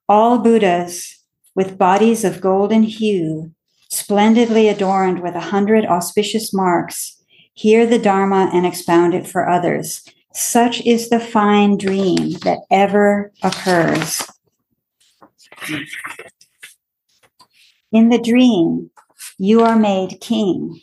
All 0.06 0.38
Buddhas 0.38 1.16
with 1.54 1.78
bodies 1.78 2.24
of 2.24 2.42
golden 2.42 2.82
hue, 2.82 3.52
splendidly 3.90 4.68
adorned 4.68 5.22
with 5.22 5.34
a 5.34 5.48
hundred 5.52 5.86
auspicious 5.86 6.52
marks, 6.52 7.16
hear 7.54 7.86
the 7.86 7.98
Dharma 7.98 8.50
and 8.52 8.66
expound 8.66 9.14
it 9.14 9.26
for 9.26 9.48
others 9.48 10.04
such 10.32 10.80
is 10.86 11.08
the 11.08 11.20
fine 11.20 11.76
dream 11.76 12.32
that 12.44 12.60
ever 12.70 13.32
occurs. 13.42 14.22
In 17.92 18.08
the 18.08 18.20
dream, 18.20 18.90
you 19.38 19.62
are 19.62 19.76
made 19.76 20.20
king. 20.20 20.80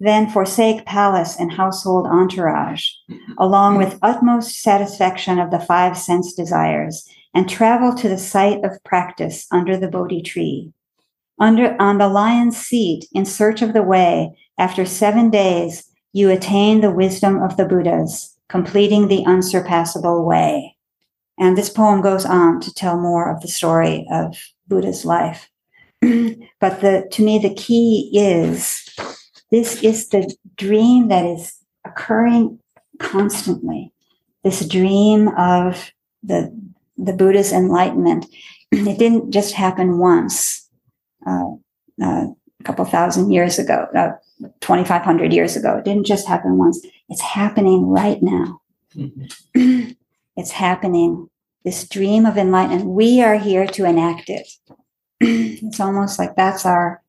Then 0.00 0.28
forsake 0.28 0.84
palace 0.84 1.38
and 1.38 1.52
household 1.52 2.06
entourage, 2.06 2.90
along 3.38 3.78
with 3.78 3.98
utmost 4.02 4.60
satisfaction 4.60 5.38
of 5.38 5.50
the 5.50 5.60
five 5.60 5.96
sense 5.96 6.34
desires, 6.34 7.08
and 7.32 7.48
travel 7.48 7.94
to 7.94 8.08
the 8.08 8.18
site 8.18 8.64
of 8.64 8.82
practice 8.84 9.46
under 9.50 9.76
the 9.76 9.88
Bodhi 9.88 10.22
tree. 10.22 10.72
Under 11.40 11.76
on 11.80 11.98
the 11.98 12.08
lion's 12.08 12.56
seat 12.56 13.06
in 13.12 13.24
search 13.24 13.62
of 13.62 13.72
the 13.72 13.82
way, 13.82 14.36
after 14.58 14.84
seven 14.84 15.30
days, 15.30 15.84
you 16.12 16.30
attain 16.30 16.80
the 16.80 16.92
wisdom 16.92 17.42
of 17.42 17.56
the 17.56 17.64
Buddhas, 17.64 18.36
completing 18.48 19.08
the 19.08 19.24
unsurpassable 19.26 20.24
way. 20.24 20.73
And 21.38 21.58
this 21.58 21.70
poem 21.70 22.00
goes 22.00 22.24
on 22.24 22.60
to 22.60 22.72
tell 22.72 22.98
more 22.98 23.30
of 23.30 23.40
the 23.40 23.48
story 23.48 24.06
of 24.10 24.36
Buddha's 24.68 25.04
life. 25.04 25.50
but 26.00 26.80
the 26.80 27.08
to 27.12 27.24
me 27.24 27.38
the 27.38 27.54
key 27.54 28.10
is 28.12 28.88
this 29.50 29.82
is 29.82 30.08
the 30.08 30.34
dream 30.56 31.08
that 31.08 31.24
is 31.24 31.54
occurring 31.84 32.58
constantly. 32.98 33.92
This 34.42 34.66
dream 34.66 35.28
of 35.36 35.92
the 36.22 36.52
the 36.96 37.12
Buddha's 37.12 37.52
enlightenment. 37.52 38.26
It 38.72 38.98
didn't 38.98 39.30
just 39.30 39.54
happen 39.54 39.98
once, 39.98 40.68
uh, 41.24 41.52
uh, 42.02 42.26
a 42.26 42.64
couple 42.64 42.84
thousand 42.84 43.30
years 43.30 43.56
ago, 43.56 43.86
uh, 43.94 44.10
2,500 44.60 45.32
years 45.32 45.54
ago. 45.54 45.76
It 45.76 45.84
didn't 45.84 46.06
just 46.06 46.26
happen 46.26 46.58
once. 46.58 46.84
It's 47.08 47.20
happening 47.20 47.86
right 47.86 48.20
now. 48.20 48.60
Mm-hmm. 48.96 49.90
it's 50.36 50.50
happening. 50.50 51.28
This 51.64 51.88
dream 51.88 52.26
of 52.26 52.36
enlightenment. 52.36 52.86
We 52.86 53.22
are 53.22 53.36
here 53.36 53.66
to 53.68 53.84
enact 53.84 54.28
it. 54.28 54.48
it's 55.20 55.80
almost 55.80 56.18
like 56.18 56.36
that's 56.36 56.66
our, 56.66 57.02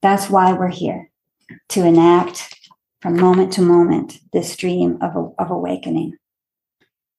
that's 0.00 0.30
why 0.30 0.52
we're 0.52 0.68
here 0.68 1.10
to 1.70 1.84
enact 1.84 2.54
from 3.02 3.18
moment 3.18 3.52
to 3.54 3.62
moment 3.62 4.18
this 4.32 4.56
dream 4.56 4.98
of, 5.02 5.34
of 5.38 5.50
awakening. 5.50 6.16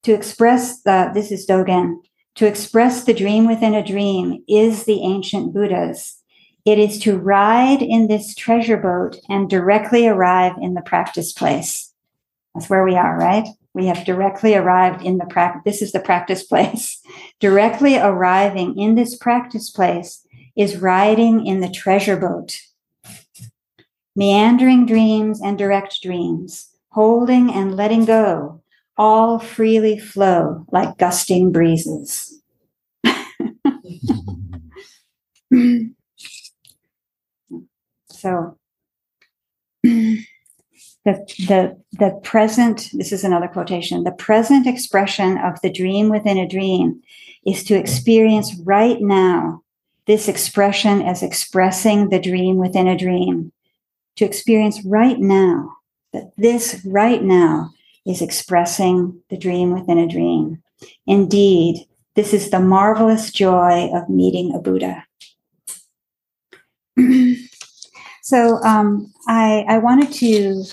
To 0.04 0.14
express 0.14 0.82
the, 0.82 1.12
this 1.14 1.32
is 1.32 1.46
Dogen, 1.46 1.98
to 2.36 2.48
express 2.48 3.04
the 3.04 3.14
dream 3.14 3.46
within 3.46 3.74
a 3.74 3.86
dream 3.86 4.44
is 4.48 4.86
the 4.86 5.04
ancient 5.04 5.54
Buddhas. 5.54 6.18
It 6.66 6.80
is 6.80 7.00
to 7.00 7.18
ride 7.18 7.82
in 7.82 8.08
this 8.08 8.36
treasure 8.36 8.78
boat 8.78 9.18
and 9.30 9.50
directly 9.50 10.08
arrive 10.08 10.54
in 10.62 10.76
the 10.76 10.82
practice 10.82 11.34
place. 11.34 11.92
That's 12.54 12.70
where 12.70 12.84
we 12.84 12.96
are, 12.96 13.18
right? 13.18 13.48
We 13.74 13.86
have 13.88 14.06
directly 14.06 14.54
arrived 14.54 15.02
in 15.02 15.18
the 15.18 15.26
practice. 15.26 15.62
This 15.64 15.82
is 15.82 15.92
the 15.94 16.00
practice 16.00 16.44
place. 16.44 17.02
directly 17.40 17.98
arriving 17.98 18.78
in 18.78 18.96
this 18.96 19.16
practice 19.18 19.70
place 19.70 20.26
is 20.56 20.78
riding 20.78 21.46
in 21.46 21.62
the 21.62 21.70
treasure 21.70 22.18
boat. 22.18 22.60
Meandering 24.16 24.86
dreams 24.86 25.42
and 25.42 25.58
direct 25.58 26.02
dreams, 26.02 26.70
holding 26.90 27.50
and 27.50 27.78
letting 27.78 28.04
go, 28.04 28.62
all 28.98 29.40
freely 29.40 29.98
flow 29.98 30.66
like 30.72 30.98
gusting 30.98 31.54
breezes. 31.54 32.42
so 38.10 38.58
the, 41.06 41.14
the, 41.48 41.78
the 41.94 42.20
present, 42.24 42.90
this 42.94 43.12
is 43.12 43.24
another 43.24 43.48
quotation, 43.48 44.04
the 44.04 44.12
present 44.12 44.68
expression 44.68 45.38
of 45.40 45.60
the 45.62 45.72
dream 45.72 46.10
within 46.10 46.38
a 46.38 46.48
dream 46.48 47.02
is 47.46 47.64
to 47.64 47.76
experience 47.76 48.56
right 48.64 49.02
now 49.02 49.64
this 50.06 50.28
expression 50.28 51.02
as 51.02 51.24
expressing 51.24 52.10
the 52.10 52.20
dream 52.20 52.58
within 52.58 52.88
a 52.88 52.98
dream. 52.98 53.52
To 54.18 54.26
experience 54.26 54.84
right 54.84 55.18
now 55.18 55.78
that 56.14 56.32
this 56.38 56.82
right 56.86 57.24
now 57.24 57.72
is 58.06 58.22
expressing 58.22 59.22
the 59.30 59.38
dream 59.38 59.72
within 59.72 59.98
a 59.98 60.08
dream. 60.08 60.62
Indeed, 61.08 61.88
this 62.16 62.34
is 62.34 62.50
the 62.50 62.60
marvelous 62.60 63.32
joy 63.32 63.90
of 63.94 64.10
meeting 64.10 64.54
a 64.54 64.60
Buddha. 64.60 65.06
so 68.22 68.58
um, 68.64 69.11
I, 69.28 69.66
I, 69.68 69.78
wanted 69.78 70.12
to 70.14 70.64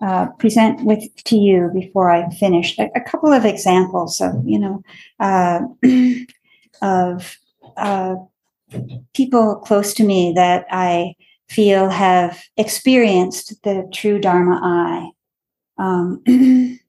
uh, 0.00 0.26
present 0.38 0.84
with 0.84 1.02
to 1.24 1.36
you 1.36 1.70
before 1.72 2.10
I 2.10 2.28
finish 2.30 2.78
a, 2.78 2.90
a 2.94 3.00
couple 3.00 3.32
of 3.32 3.44
examples 3.44 4.20
of 4.20 4.34
you 4.44 4.58
know 4.58 4.82
uh, 5.20 5.60
of 6.82 7.38
uh, 7.76 8.16
people 9.14 9.56
close 9.56 9.94
to 9.94 10.04
me 10.04 10.32
that 10.34 10.66
I 10.70 11.14
feel 11.48 11.88
have 11.88 12.42
experienced 12.56 13.62
the 13.62 13.88
true 13.92 14.18
Dharma 14.18 14.60
eye 14.62 15.10
um, 15.78 16.22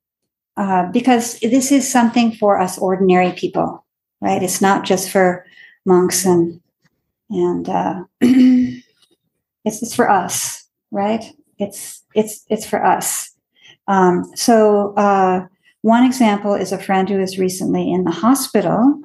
uh, 0.57 0.91
because 0.91 1.39
this 1.39 1.71
is 1.71 1.89
something 1.89 2.33
for 2.33 2.59
us 2.59 2.77
ordinary 2.77 3.31
people, 3.33 3.85
right? 4.21 4.41
It's 4.41 4.61
not 4.61 4.83
just 4.83 5.09
for 5.09 5.45
monks 5.85 6.25
and 6.25 6.61
and 7.29 7.67
uh, 7.69 8.03
it's 8.21 8.81
it's 9.63 9.95
for 9.95 10.09
us, 10.09 10.66
right? 10.91 11.23
It's 11.57 12.03
it's 12.13 12.45
it's 12.49 12.65
for 12.65 12.83
us. 12.83 13.31
Um, 13.87 14.25
so 14.35 14.93
uh, 14.95 15.47
one 15.81 16.05
example 16.05 16.53
is 16.53 16.71
a 16.71 16.77
friend 16.77 17.07
who 17.07 17.19
was 17.19 17.39
recently 17.39 17.91
in 17.91 18.03
the 18.03 18.11
hospital. 18.11 19.01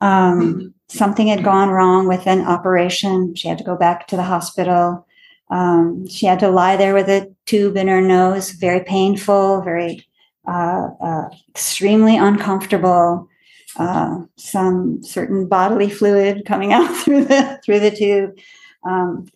Um, 0.00 0.74
something 0.88 1.28
had 1.28 1.44
gone 1.44 1.70
wrong 1.70 2.06
with 2.06 2.26
an 2.26 2.42
operation. 2.42 3.34
She 3.34 3.48
had 3.48 3.58
to 3.58 3.64
go 3.64 3.76
back 3.76 4.06
to 4.08 4.16
the 4.16 4.22
hospital. 4.22 5.06
Um, 5.50 6.06
she 6.08 6.26
had 6.26 6.40
to 6.40 6.50
lie 6.50 6.76
there 6.76 6.94
with 6.94 7.08
a 7.08 7.32
tube 7.46 7.76
in 7.76 7.88
her 7.88 8.00
nose, 8.00 8.50
very 8.50 8.80
painful, 8.84 9.62
very 9.62 10.06
uh, 10.46 10.88
uh, 11.00 11.28
extremely 11.48 12.16
uncomfortable. 12.16 13.28
Uh, 13.76 14.20
some 14.36 15.02
certain 15.02 15.48
bodily 15.48 15.90
fluid 15.90 16.44
coming 16.46 16.72
out 16.78 16.94
through 16.96 17.24
the 17.24 17.60
through 17.64 17.80
the 17.80 17.90
tube. 17.90 18.38
Um, 18.84 19.26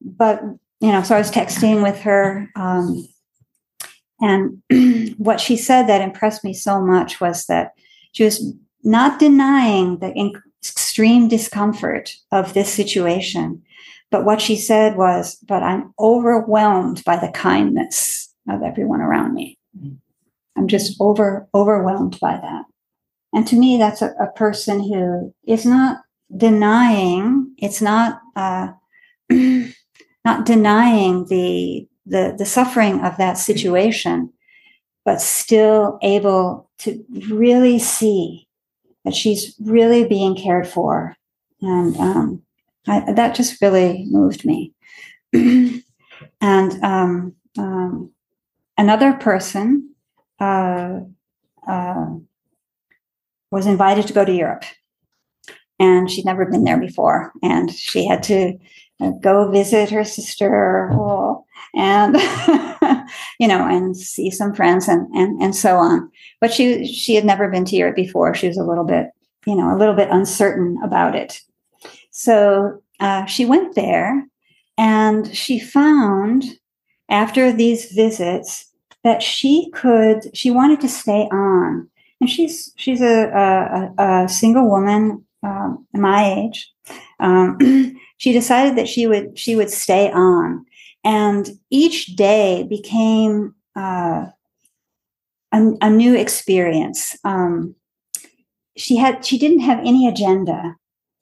but 0.00 0.42
you 0.86 0.92
know, 0.92 1.02
so 1.02 1.16
I 1.16 1.18
was 1.18 1.32
texting 1.32 1.82
with 1.82 1.98
her, 2.02 2.48
um, 2.54 3.08
and 4.20 4.62
what 5.18 5.40
she 5.40 5.56
said 5.56 5.88
that 5.88 6.00
impressed 6.00 6.44
me 6.44 6.54
so 6.54 6.80
much 6.80 7.20
was 7.20 7.46
that 7.46 7.72
she 8.12 8.22
was 8.22 8.54
not 8.84 9.18
denying 9.18 9.98
the 9.98 10.12
inc- 10.12 10.40
extreme 10.62 11.26
discomfort 11.26 12.14
of 12.30 12.54
this 12.54 12.72
situation, 12.72 13.64
but 14.12 14.24
what 14.24 14.40
she 14.40 14.54
said 14.54 14.96
was, 14.96 15.34
but 15.48 15.64
I'm 15.64 15.92
overwhelmed 15.98 17.02
by 17.02 17.16
the 17.16 17.32
kindness 17.32 18.32
of 18.48 18.62
everyone 18.62 19.00
around 19.00 19.34
me. 19.34 19.58
Mm-hmm. 19.76 19.96
I'm 20.56 20.68
just 20.68 20.96
over 21.00 21.48
overwhelmed 21.52 22.20
by 22.20 22.38
that. 22.40 22.64
And 23.32 23.44
to 23.48 23.56
me, 23.56 23.76
that's 23.76 24.02
a, 24.02 24.14
a 24.20 24.30
person 24.36 24.78
who 24.78 25.34
is 25.48 25.66
not 25.66 25.98
denying, 26.36 27.56
it's 27.58 27.82
not 27.82 28.20
uh, 28.36 28.68
not 30.26 30.44
denying 30.44 31.24
the, 31.26 31.86
the 32.04 32.34
the 32.36 32.44
suffering 32.44 33.00
of 33.04 33.16
that 33.16 33.38
situation, 33.38 34.32
but 35.04 35.20
still 35.20 35.98
able 36.02 36.68
to 36.78 37.02
really 37.30 37.78
see 37.78 38.48
that 39.04 39.14
she's 39.14 39.54
really 39.60 40.04
being 40.06 40.34
cared 40.34 40.66
for. 40.66 41.14
And 41.62 41.96
um, 41.96 42.42
I, 42.88 43.12
that 43.12 43.36
just 43.36 43.62
really 43.62 44.04
moved 44.10 44.44
me. 44.44 44.74
and 45.32 45.82
um, 46.82 47.36
um, 47.56 48.10
another 48.76 49.12
person 49.12 49.94
uh, 50.40 51.00
uh, 51.68 52.06
was 53.52 53.66
invited 53.66 54.08
to 54.08 54.12
go 54.12 54.24
to 54.24 54.32
Europe, 54.32 54.64
and 55.78 56.10
she'd 56.10 56.24
never 56.24 56.46
been 56.46 56.64
there 56.64 56.80
before, 56.80 57.32
and 57.44 57.70
she 57.70 58.06
had 58.06 58.24
to 58.24 58.58
go 59.20 59.50
visit 59.50 59.90
her 59.90 60.04
sister, 60.04 60.90
and 61.74 62.14
you 63.38 63.48
know, 63.48 63.66
and 63.66 63.96
see 63.96 64.30
some 64.30 64.54
friends, 64.54 64.88
and 64.88 65.06
and 65.14 65.40
and 65.42 65.54
so 65.54 65.76
on. 65.76 66.10
But 66.40 66.52
she 66.52 66.86
she 66.86 67.14
had 67.14 67.24
never 67.24 67.48
been 67.48 67.64
to 67.66 67.76
Europe 67.76 67.96
before. 67.96 68.34
She 68.34 68.48
was 68.48 68.56
a 68.56 68.64
little 68.64 68.84
bit, 68.84 69.08
you 69.46 69.54
know, 69.54 69.74
a 69.74 69.78
little 69.78 69.94
bit 69.94 70.08
uncertain 70.10 70.78
about 70.82 71.14
it. 71.14 71.40
So 72.10 72.80
uh, 73.00 73.26
she 73.26 73.44
went 73.44 73.74
there 73.74 74.26
and 74.78 75.34
she 75.36 75.58
found 75.58 76.44
after 77.08 77.52
these 77.52 77.92
visits 77.92 78.72
that 79.04 79.22
she 79.22 79.70
could, 79.72 80.36
she 80.36 80.50
wanted 80.50 80.80
to 80.80 80.88
stay 80.88 81.28
on. 81.30 81.88
And 82.20 82.30
she's 82.30 82.72
she's 82.76 83.00
a, 83.02 83.92
a, 83.98 84.02
a 84.02 84.28
single 84.28 84.68
woman 84.68 85.24
um, 85.42 85.86
my 85.92 86.32
age. 86.32 86.72
Um, 87.20 87.58
she 88.18 88.32
decided 88.32 88.76
that 88.76 88.88
she 88.88 89.06
would 89.06 89.38
she 89.38 89.56
would 89.56 89.70
stay 89.70 90.10
on, 90.10 90.64
and 91.04 91.48
each 91.70 92.16
day 92.16 92.66
became 92.68 93.54
uh, 93.76 94.26
a, 95.52 95.72
a, 95.80 95.90
new 95.90 96.14
experience. 96.14 97.16
Um, 97.24 97.74
she 98.76 98.96
had 98.96 99.24
she 99.24 99.38
didn't 99.38 99.60
have 99.60 99.78
any 99.80 100.08
agenda 100.08 100.76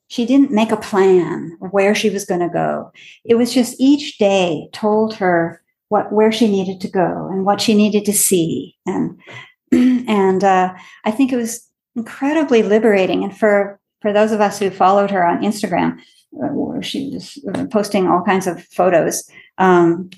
she 0.09 0.27
didn't 0.27 0.51
make 0.51 0.71
a 0.71 0.77
plan 0.77 1.57
where 1.59 1.95
she 1.95 2.11
was 2.11 2.25
going 2.25 2.41
to 2.41 2.49
go. 2.49 2.93
It 3.25 3.35
was 3.35 3.53
just 3.53 3.81
each 3.81 4.19
day 4.19 4.69
told 4.73 5.15
her 5.15 5.63
what 5.89 6.13
where 6.13 6.33
she 6.33 6.49
needed 6.49 6.81
to 6.83 6.89
go 6.89 7.29
and 7.33 7.45
what 7.45 7.61
she 7.61 7.75
needed 7.75 8.05
to 8.05 8.13
see, 8.13 8.77
and 8.87 9.19
and 9.73 10.45
uh, 10.45 10.75
I 11.05 11.11
think 11.11 11.33
it 11.33 11.37
was 11.37 11.69
incredibly 11.97 12.63
liberating. 12.63 13.25
And 13.25 13.37
for 13.37 13.81
for 14.05 14.13
those 14.13 14.33
of 14.33 14.43
us 14.43 14.59
who 14.59 14.69
followed 14.69 15.11
her 15.11 15.27
on 15.27 15.41
Instagram, 15.41 15.99
uh, 16.39 16.81
she 16.83 17.09
was 17.15 17.39
posting 17.71 18.07
all 18.07 18.21
kinds 18.23 18.47
of 18.47 18.63
photos. 18.65 19.27
Um, 19.57 20.11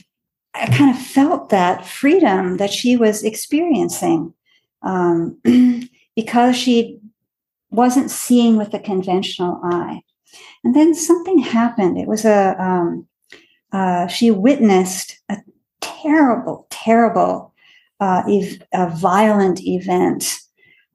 I 0.54 0.66
kind 0.66 0.92
of 0.92 1.00
felt 1.00 1.50
that 1.50 1.86
freedom 1.86 2.56
that 2.56 2.72
she 2.72 2.96
was 2.96 3.22
experiencing 3.22 4.34
um, 4.82 5.38
because 6.16 6.56
she 6.56 6.98
wasn't 7.70 8.10
seeing 8.10 8.56
with 8.56 8.72
the 8.72 8.80
conventional 8.80 9.60
eye. 9.62 10.00
And 10.64 10.74
then 10.74 10.92
something 10.92 11.38
happened. 11.38 11.96
It 11.96 12.08
was 12.08 12.24
a, 12.24 12.60
um, 12.60 13.06
uh, 13.70 14.08
she 14.08 14.32
witnessed 14.32 15.20
a 15.28 15.36
terrible, 15.80 16.66
terrible, 16.70 17.54
uh, 18.00 18.24
ev- 18.28 18.62
a 18.74 18.90
violent 18.90 19.62
event. 19.62 20.40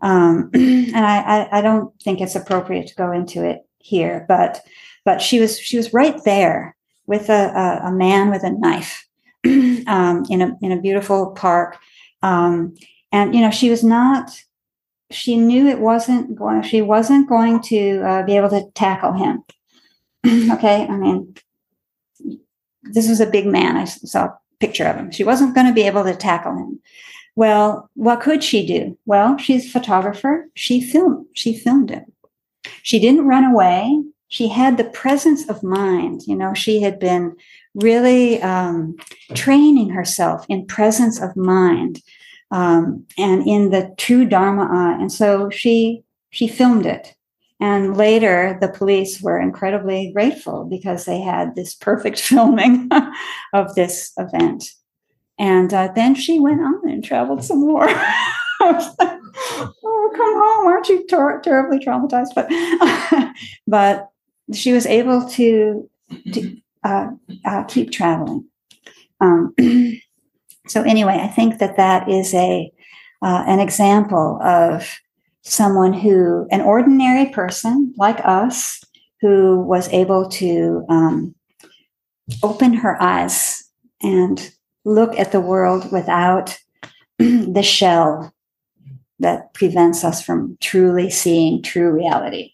Um, 0.01 0.49
and 0.53 1.05
I, 1.05 1.19
I, 1.19 1.59
I 1.59 1.61
don't 1.61 1.93
think 2.01 2.21
it's 2.21 2.35
appropriate 2.35 2.87
to 2.87 2.95
go 2.95 3.11
into 3.11 3.43
it 3.43 3.65
here, 3.79 4.25
but 4.27 4.61
but 5.03 5.21
she 5.21 5.39
was 5.39 5.59
she 5.59 5.77
was 5.77 5.93
right 5.93 6.23
there 6.25 6.75
with 7.07 7.29
a, 7.29 7.79
a, 7.83 7.87
a 7.87 7.91
man 7.91 8.29
with 8.29 8.43
a 8.43 8.51
knife 8.51 9.07
um, 9.87 10.25
in 10.29 10.41
a 10.41 10.57
in 10.61 10.71
a 10.71 10.81
beautiful 10.81 11.31
park, 11.31 11.77
um, 12.21 12.75
and 13.11 13.33
you 13.35 13.41
know 13.41 13.51
she 13.51 13.69
was 13.69 13.83
not. 13.83 14.31
She 15.09 15.35
knew 15.35 15.67
it 15.67 15.79
wasn't 15.79 16.35
going. 16.35 16.61
She 16.63 16.81
wasn't 16.81 17.27
going 17.27 17.61
to 17.63 18.01
uh, 18.01 18.23
be 18.23 18.37
able 18.37 18.49
to 18.49 18.71
tackle 18.75 19.11
him. 19.11 19.43
okay, 20.53 20.87
I 20.87 20.95
mean, 20.95 21.35
this 22.83 23.09
was 23.09 23.19
a 23.19 23.25
big 23.25 23.45
man. 23.45 23.75
I 23.75 23.85
saw 23.85 24.25
a 24.25 24.39
picture 24.61 24.85
of 24.85 24.95
him. 24.95 25.11
She 25.11 25.25
wasn't 25.25 25.53
going 25.53 25.67
to 25.67 25.73
be 25.73 25.81
able 25.81 26.05
to 26.05 26.15
tackle 26.15 26.55
him. 26.55 26.79
Well, 27.35 27.89
what 27.95 28.21
could 28.21 28.43
she 28.43 28.65
do? 28.65 28.97
Well, 29.05 29.37
she's 29.37 29.67
a 29.67 29.71
photographer. 29.71 30.49
She 30.55 30.81
filmed. 30.81 31.25
She 31.33 31.57
filmed 31.57 31.91
it. 31.91 32.03
She 32.83 32.99
didn't 32.99 33.27
run 33.27 33.45
away. 33.45 34.03
She 34.27 34.47
had 34.47 34.77
the 34.77 34.85
presence 34.85 35.47
of 35.49 35.63
mind. 35.63 36.21
You 36.27 36.35
know, 36.35 36.53
she 36.53 36.81
had 36.81 36.99
been 36.99 37.35
really 37.73 38.41
um, 38.41 38.95
training 39.33 39.89
herself 39.89 40.45
in 40.49 40.65
presence 40.65 41.21
of 41.21 41.35
mind 41.35 42.01
um, 42.51 43.05
and 43.17 43.47
in 43.47 43.71
the 43.71 43.93
true 43.97 44.25
dharma 44.25 44.67
eye. 44.69 44.97
And 44.99 45.11
so 45.11 45.49
she 45.49 46.03
she 46.31 46.47
filmed 46.47 46.85
it. 46.85 47.15
And 47.59 47.95
later, 47.95 48.57
the 48.59 48.69
police 48.69 49.21
were 49.21 49.39
incredibly 49.39 50.11
grateful 50.11 50.65
because 50.65 51.05
they 51.05 51.21
had 51.21 51.55
this 51.55 51.75
perfect 51.75 52.19
filming 52.29 52.89
of 53.53 53.75
this 53.75 54.11
event. 54.17 54.71
And 55.41 55.73
uh, 55.73 55.91
then 55.95 56.13
she 56.13 56.39
went 56.39 56.61
on 56.61 56.87
and 56.87 57.03
traveled 57.03 57.43
some 57.43 57.61
more. 57.61 57.87
oh, 57.89 60.11
come 60.15 60.33
home! 60.35 60.67
Aren't 60.67 60.87
you 60.87 61.05
ter- 61.07 61.41
terribly 61.41 61.79
traumatized? 61.79 62.35
But 62.35 62.47
but 63.67 64.09
she 64.53 64.71
was 64.71 64.85
able 64.85 65.27
to 65.29 65.89
to 66.33 66.57
uh, 66.83 67.07
uh, 67.43 67.63
keep 67.63 67.91
traveling. 67.91 68.45
Um, 69.19 69.55
so 70.67 70.83
anyway, 70.83 71.17
I 71.19 71.27
think 71.27 71.57
that 71.57 71.75
that 71.75 72.07
is 72.07 72.35
a 72.35 72.71
uh, 73.23 73.43
an 73.47 73.59
example 73.59 74.39
of 74.43 74.95
someone 75.41 75.93
who, 75.93 76.47
an 76.51 76.61
ordinary 76.61 77.31
person 77.31 77.95
like 77.97 78.23
us, 78.23 78.79
who 79.21 79.59
was 79.59 79.89
able 79.89 80.29
to 80.29 80.85
um, 80.87 81.33
open 82.43 82.73
her 82.73 83.01
eyes 83.01 83.63
and 84.03 84.51
look 84.85 85.17
at 85.17 85.31
the 85.31 85.41
world 85.41 85.91
without 85.91 86.57
the 87.19 87.63
shell 87.63 88.33
that 89.19 89.53
prevents 89.53 90.03
us 90.03 90.21
from 90.21 90.57
truly 90.59 91.09
seeing 91.09 91.61
true 91.61 91.91
reality. 91.91 92.53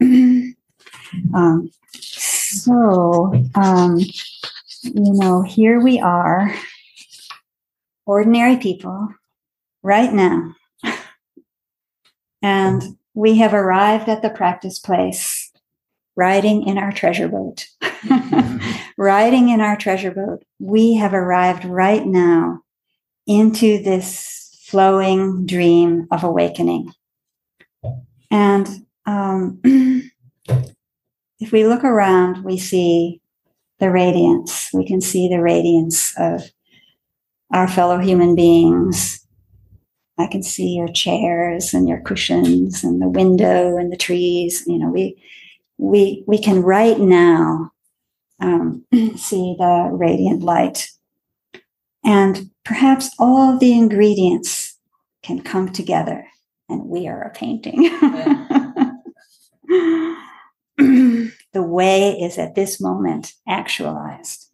um, 1.34 1.70
so, 1.94 3.32
um, 3.54 3.98
you 4.82 5.12
know, 5.12 5.42
here 5.42 5.80
we 5.80 6.00
are, 6.00 6.52
ordinary 8.06 8.56
people, 8.56 9.08
right 9.82 10.12
now. 10.12 10.54
And 12.42 12.96
we 13.12 13.36
have 13.36 13.52
arrived 13.52 14.08
at 14.08 14.22
the 14.22 14.30
practice 14.30 14.78
place, 14.78 15.39
riding 16.16 16.66
in 16.66 16.78
our 16.78 16.92
treasure 16.92 17.28
boat. 17.28 17.66
riding 18.98 19.48
in 19.48 19.60
our 19.60 19.76
treasure 19.76 20.10
boat, 20.10 20.42
we 20.58 20.94
have 20.94 21.14
arrived 21.14 21.64
right 21.64 22.04
now 22.04 22.60
into 23.26 23.82
this 23.82 24.58
flowing 24.64 25.46
dream 25.46 26.06
of 26.10 26.24
awakening. 26.24 26.92
And 28.30 28.68
um, 29.06 29.60
if 31.40 31.52
we 31.52 31.66
look 31.66 31.84
around, 31.84 32.44
we 32.44 32.58
see 32.58 33.20
the 33.78 33.90
radiance. 33.90 34.70
We 34.72 34.86
can 34.86 35.00
see 35.00 35.28
the 35.28 35.40
radiance 35.40 36.14
of 36.18 36.42
our 37.52 37.66
fellow 37.66 37.98
human 37.98 38.34
beings. 38.34 39.26
I 40.18 40.26
can 40.26 40.42
see 40.42 40.76
your 40.76 40.88
chairs 40.88 41.72
and 41.72 41.88
your 41.88 42.00
cushions 42.00 42.84
and 42.84 43.00
the 43.00 43.08
window 43.08 43.76
and 43.76 43.90
the 43.90 43.96
trees. 43.96 44.64
You 44.66 44.78
know, 44.78 44.90
we 44.90 45.20
we 45.80 46.22
we 46.26 46.38
can 46.38 46.62
right 46.62 46.98
now 47.00 47.72
um, 48.40 48.84
see 49.16 49.56
the 49.58 49.88
radiant 49.90 50.42
light, 50.42 50.88
and 52.04 52.50
perhaps 52.64 53.10
all 53.18 53.58
the 53.58 53.72
ingredients 53.72 54.76
can 55.22 55.40
come 55.40 55.72
together, 55.72 56.26
and 56.68 56.84
we 56.84 57.08
are 57.08 57.22
a 57.22 57.30
painting. 57.30 57.82
the 61.52 61.62
way 61.62 62.12
is 62.12 62.38
at 62.38 62.54
this 62.54 62.80
moment 62.80 63.32
actualized. 63.48 64.48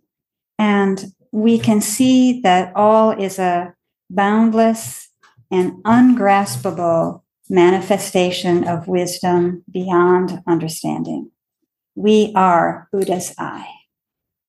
And 0.58 1.12
we 1.32 1.58
can 1.58 1.80
see 1.80 2.40
that 2.42 2.72
all 2.74 3.10
is 3.10 3.38
a 3.38 3.74
boundless 4.08 5.10
and 5.50 5.72
ungraspable 5.84 7.25
manifestation 7.48 8.64
of 8.64 8.88
wisdom 8.88 9.64
beyond 9.70 10.42
understanding. 10.46 11.30
We 11.94 12.32
are 12.34 12.88
Buddha's 12.92 13.34
eye. 13.38 13.75